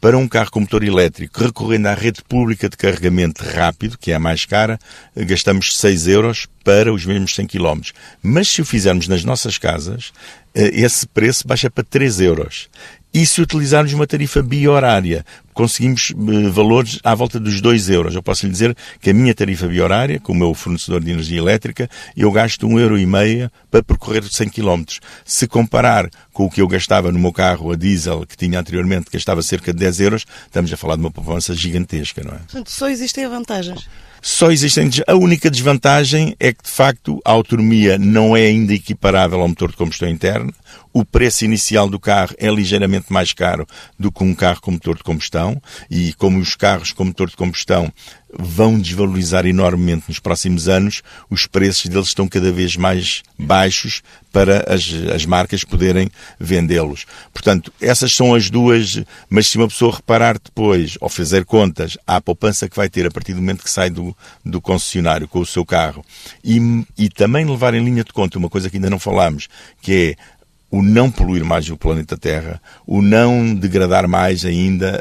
Para 0.00 0.16
um 0.16 0.28
carro 0.28 0.52
com 0.52 0.60
motor 0.60 0.84
elétrico, 0.84 1.42
recorrendo 1.42 1.88
à 1.88 1.94
rede 1.94 2.22
pública 2.22 2.68
de 2.68 2.76
carregamento 2.76 3.42
rápido, 3.42 3.98
que 3.98 4.12
é 4.12 4.14
a 4.14 4.20
mais 4.20 4.44
cara, 4.44 4.78
gastamos 5.16 5.76
6 5.76 6.06
euros 6.06 6.46
para 6.62 6.92
os 6.92 7.04
mesmos 7.04 7.34
100 7.34 7.48
km. 7.48 7.80
Mas 8.22 8.48
se 8.48 8.62
o 8.62 8.64
fizermos 8.64 9.08
nas 9.08 9.24
nossas 9.24 9.58
casas, 9.58 10.12
eh, 10.54 10.70
esse 10.72 11.04
preço 11.04 11.48
baixa 11.48 11.68
para 11.68 11.82
3 11.82 12.20
euros. 12.20 12.68
E 13.12 13.24
se 13.24 13.40
utilizarmos 13.40 13.92
uma 13.92 14.06
tarifa 14.06 14.42
biorária, 14.42 15.24
conseguimos 15.54 16.10
uh, 16.10 16.52
valores 16.52 17.00
à 17.02 17.14
volta 17.14 17.40
dos 17.40 17.60
2 17.60 17.88
euros. 17.88 18.14
Eu 18.14 18.22
posso 18.22 18.46
lhe 18.46 18.52
dizer 18.52 18.76
que 19.00 19.10
a 19.10 19.14
minha 19.14 19.34
tarifa 19.34 19.66
biorária, 19.66 20.20
com 20.20 20.32
o 20.32 20.36
meu 20.36 20.52
fornecedor 20.54 21.02
de 21.02 21.10
energia 21.10 21.38
elétrica, 21.38 21.88
eu 22.16 22.30
gasto 22.30 22.68
1,5 22.68 22.80
euro 22.80 22.98
e 22.98 23.06
meia 23.06 23.50
para 23.70 23.82
percorrer 23.82 24.22
100 24.22 24.50
km. 24.50 24.84
Se 25.24 25.46
comparar 25.46 26.08
com 26.32 26.44
o 26.44 26.50
que 26.50 26.60
eu 26.60 26.68
gastava 26.68 27.10
no 27.10 27.18
meu 27.18 27.32
carro 27.32 27.72
a 27.72 27.76
diesel, 27.76 28.24
que 28.26 28.36
tinha 28.36 28.60
anteriormente, 28.60 29.06
gastava 29.12 29.42
cerca 29.42 29.72
de 29.72 29.78
10 29.80 30.00
euros, 30.00 30.26
estamos 30.46 30.72
a 30.72 30.76
falar 30.76 30.96
de 30.96 31.00
uma 31.00 31.10
poupança 31.10 31.54
gigantesca, 31.54 32.22
não 32.22 32.34
é? 32.34 32.38
Portanto, 32.38 32.70
só 32.70 32.88
existem 32.88 33.26
vantagens. 33.26 33.88
Só 34.20 34.50
existem. 34.50 34.90
A 35.06 35.14
única 35.14 35.50
desvantagem 35.50 36.34
é 36.40 36.52
que, 36.52 36.64
de 36.64 36.70
facto, 36.70 37.20
a 37.24 37.32
autonomia 37.32 37.98
não 37.98 38.36
é 38.36 38.42
ainda 38.46 38.74
equiparável 38.74 39.40
ao 39.40 39.48
motor 39.48 39.70
de 39.70 39.76
combustão 39.76 40.08
interna. 40.08 40.52
O 40.98 41.04
preço 41.04 41.44
inicial 41.44 41.88
do 41.88 42.00
carro 42.00 42.34
é 42.38 42.50
ligeiramente 42.50 43.12
mais 43.12 43.32
caro 43.32 43.64
do 43.96 44.10
que 44.10 44.24
um 44.24 44.34
carro 44.34 44.60
com 44.60 44.72
motor 44.72 44.96
de 44.96 45.04
combustão. 45.04 45.62
E 45.88 46.12
como 46.14 46.40
os 46.40 46.56
carros 46.56 46.90
com 46.90 47.04
motor 47.04 47.30
de 47.30 47.36
combustão 47.36 47.92
vão 48.36 48.76
desvalorizar 48.76 49.46
enormemente 49.46 50.06
nos 50.08 50.18
próximos 50.18 50.68
anos, 50.68 51.02
os 51.30 51.46
preços 51.46 51.86
deles 51.86 52.08
estão 52.08 52.26
cada 52.26 52.50
vez 52.50 52.76
mais 52.76 53.22
baixos 53.38 54.02
para 54.32 54.64
as, 54.68 54.92
as 55.14 55.24
marcas 55.24 55.62
poderem 55.62 56.10
vendê-los. 56.38 57.06
Portanto, 57.32 57.72
essas 57.80 58.12
são 58.12 58.34
as 58.34 58.50
duas, 58.50 59.00
mas 59.30 59.46
se 59.46 59.56
uma 59.56 59.68
pessoa 59.68 59.94
reparar 59.94 60.36
depois, 60.36 60.98
ou 61.00 61.08
fazer 61.08 61.44
contas, 61.44 61.96
à 62.04 62.20
poupança 62.20 62.68
que 62.68 62.76
vai 62.76 62.88
ter 62.88 63.06
a 63.06 63.10
partir 63.10 63.34
do 63.34 63.40
momento 63.40 63.62
que 63.62 63.70
sai 63.70 63.88
do, 63.88 64.14
do 64.44 64.60
concessionário 64.60 65.28
com 65.28 65.38
o 65.38 65.46
seu 65.46 65.64
carro, 65.64 66.04
e, 66.44 66.84
e 66.98 67.08
também 67.08 67.46
levar 67.46 67.72
em 67.72 67.84
linha 67.84 68.02
de 68.02 68.12
conta 68.12 68.36
uma 68.36 68.50
coisa 68.50 68.68
que 68.68 68.76
ainda 68.76 68.90
não 68.90 68.98
falámos, 68.98 69.48
que 69.80 70.16
é 70.18 70.37
o 70.70 70.82
não 70.82 71.10
poluir 71.10 71.44
mais 71.44 71.68
o 71.70 71.76
planeta 71.76 72.16
Terra, 72.16 72.60
o 72.86 73.00
não 73.00 73.54
degradar 73.54 74.06
mais 74.06 74.44
ainda 74.44 75.00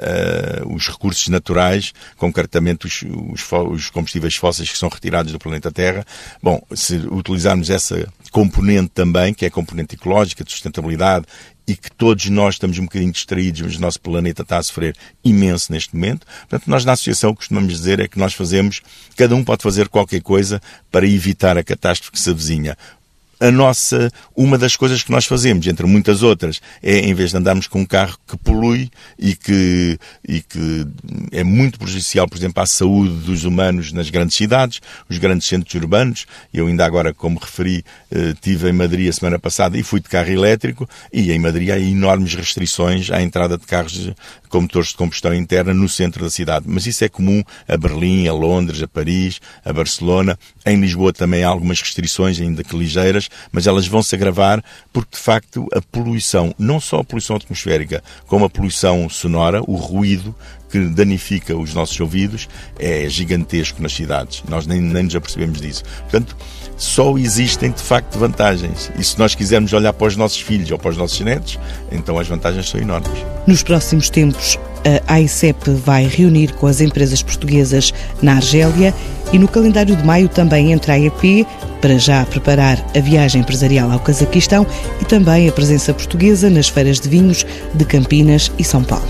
uh, 0.63 0.73
os 0.73 0.87
recursos 0.87 1.27
naturais, 1.27 1.93
concretamente 2.15 2.85
os, 2.87 3.03
os, 3.33 3.51
os, 3.51 3.89
combustíveis 3.89 4.35
fósseis 4.35 4.69
que 4.69 4.77
são 4.77 4.89
retirados 4.89 5.31
do 5.31 5.39
planeta 5.39 5.71
Terra. 5.71 6.05
Bom, 6.41 6.61
se 6.73 6.95
utilizarmos 7.11 7.69
essa 7.69 8.07
componente 8.31 8.91
também, 8.93 9.33
que 9.33 9.43
é 9.43 9.47
a 9.49 9.51
componente 9.51 9.95
ecológica, 9.95 10.43
de 10.43 10.51
sustentabilidade, 10.51 11.25
e 11.67 11.75
que 11.75 11.91
todos 11.91 12.29
nós 12.29 12.55
estamos 12.55 12.79
um 12.79 12.83
bocadinho 12.83 13.11
distraídos, 13.11 13.61
mas 13.61 13.75
o 13.75 13.81
nosso 13.81 13.99
planeta 13.99 14.41
está 14.41 14.57
a 14.57 14.63
sofrer 14.63 14.95
imenso 15.21 15.73
neste 15.73 15.93
momento. 15.93 16.25
Portanto, 16.47 16.67
nós 16.67 16.85
na 16.85 16.93
Associação 16.93 17.35
costumamos 17.35 17.73
dizer 17.73 17.99
é 17.99 18.07
que 18.07 18.17
nós 18.17 18.33
fazemos, 18.33 18.81
cada 19.17 19.35
um 19.35 19.43
pode 19.43 19.63
fazer 19.63 19.89
qualquer 19.89 20.21
coisa 20.21 20.61
para 20.89 21.05
evitar 21.05 21.57
a 21.57 21.63
catástrofe 21.63 22.13
que 22.13 22.19
se 22.19 22.29
avizinha 22.29 22.77
a 23.39 23.51
nossa, 23.51 24.11
uma 24.35 24.57
das 24.57 24.75
coisas 24.75 25.03
que 25.03 25.11
nós 25.11 25.25
fazemos, 25.25 25.67
entre 25.67 25.85
muitas 25.85 26.23
outras, 26.23 26.59
é 26.81 26.99
em 26.99 27.13
vez 27.13 27.31
de 27.31 27.37
andarmos 27.37 27.67
com 27.67 27.81
um 27.81 27.85
carro 27.85 28.17
que 28.27 28.37
polui 28.37 28.89
e 29.17 29.35
que, 29.35 29.99
e 30.27 30.41
que 30.41 30.87
é 31.31 31.43
muito 31.43 31.77
prejudicial, 31.77 32.27
por 32.27 32.37
exemplo, 32.37 32.61
à 32.61 32.65
saúde 32.65 33.13
dos 33.25 33.43
humanos 33.43 33.91
nas 33.91 34.09
grandes 34.09 34.35
cidades, 34.35 34.81
os 35.09 35.17
grandes 35.17 35.47
centros 35.47 35.73
urbanos. 35.75 36.25
Eu 36.53 36.67
ainda 36.67 36.85
agora, 36.85 37.13
como 37.13 37.39
referi, 37.39 37.83
eh, 38.11 38.33
tive 38.41 38.69
em 38.69 38.73
Madrid 38.73 39.09
a 39.09 39.13
semana 39.13 39.37
passada 39.37 39.77
e 39.77 39.83
fui 39.83 39.99
de 39.99 40.09
carro 40.09 40.31
elétrico 40.31 40.89
e 41.13 41.31
em 41.31 41.39
Madrid 41.39 41.69
há 41.69 41.79
enormes 41.79 42.33
restrições 42.33 43.11
à 43.11 43.21
entrada 43.21 43.57
de 43.57 43.65
carros 43.65 44.11
com 44.49 44.61
motores 44.61 44.89
de 44.89 44.95
combustão 44.95 45.33
interna 45.33 45.73
no 45.73 45.89
centro 45.89 46.23
da 46.23 46.29
cidade. 46.29 46.65
Mas 46.67 46.85
isso 46.85 47.03
é 47.03 47.09
comum 47.09 47.43
a 47.67 47.77
Berlim, 47.77 48.27
a 48.27 48.33
Londres, 48.33 48.81
a 48.81 48.87
Paris, 48.87 49.39
a 49.63 49.73
Barcelona. 49.73 50.37
Em 50.65 50.79
Lisboa 50.79 51.13
também 51.13 51.43
há 51.43 51.49
algumas 51.49 51.81
restrições, 51.81 52.39
ainda 52.39 52.63
que 52.63 52.77
ligeiras, 52.77 53.26
mas 53.51 53.67
elas 53.67 53.87
vão 53.87 54.01
se 54.01 54.15
agravar 54.15 54.63
porque, 54.91 55.15
de 55.15 55.21
facto, 55.21 55.67
a 55.73 55.81
poluição, 55.81 56.53
não 56.57 56.79
só 56.79 56.99
a 56.99 57.03
poluição 57.03 57.35
atmosférica, 57.35 58.03
como 58.25 58.45
a 58.45 58.49
poluição 58.49 59.09
sonora, 59.09 59.61
o 59.67 59.75
ruído 59.75 60.35
que 60.69 60.79
danifica 60.79 61.55
os 61.55 61.73
nossos 61.73 61.99
ouvidos, 61.99 62.49
é 62.77 63.07
gigantesco 63.09 63.81
nas 63.81 63.93
cidades. 63.93 64.43
Nós 64.49 64.67
nem, 64.67 64.81
nem 64.81 65.03
nos 65.03 65.15
apercebemos 65.15 65.61
disso. 65.61 65.83
Portanto, 66.01 66.35
só 66.75 67.17
existem 67.17 67.71
de 67.71 67.81
facto 67.81 68.19
vantagens. 68.19 68.91
E 68.97 69.03
se 69.03 69.17
nós 69.17 69.33
quisermos 69.33 69.73
olhar 69.73 69.93
para 69.93 70.07
os 70.07 70.15
nossos 70.15 70.39
filhos 70.39 70.69
ou 70.71 70.77
para 70.77 70.91
os 70.91 70.97
nossos 70.97 71.19
netos, 71.21 71.57
então 71.91 72.19
as 72.19 72.27
vantagens 72.27 72.69
são 72.69 72.79
enormes. 72.79 73.11
Nos 73.47 73.63
próximos 73.63 74.09
tempos, 74.09 74.59
a 75.07 75.15
AICEP 75.15 75.71
vai 75.71 76.05
reunir 76.05 76.53
com 76.53 76.67
as 76.67 76.79
empresas 76.79 77.23
portuguesas 77.23 77.93
na 78.21 78.35
Argélia 78.35 78.93
e 79.31 79.39
no 79.39 79.47
calendário 79.47 79.95
de 79.95 80.03
maio 80.03 80.27
também 80.27 80.71
entra 80.71 80.93
a 80.93 80.99
EP 80.99 81.45
para 81.81 81.97
já 81.97 82.25
preparar 82.25 82.83
a 82.95 82.99
viagem 82.99 83.41
empresarial 83.41 83.91
ao 83.91 83.99
Cazaquistão 83.99 84.65
e 85.01 85.05
também 85.05 85.47
a 85.47 85.51
presença 85.51 85.93
portuguesa 85.93 86.49
nas 86.49 86.67
feiras 86.67 86.99
de 86.99 87.09
vinhos 87.09 87.45
de 87.73 87.85
Campinas 87.85 88.51
e 88.57 88.63
São 88.63 88.83
Paulo. 88.83 89.07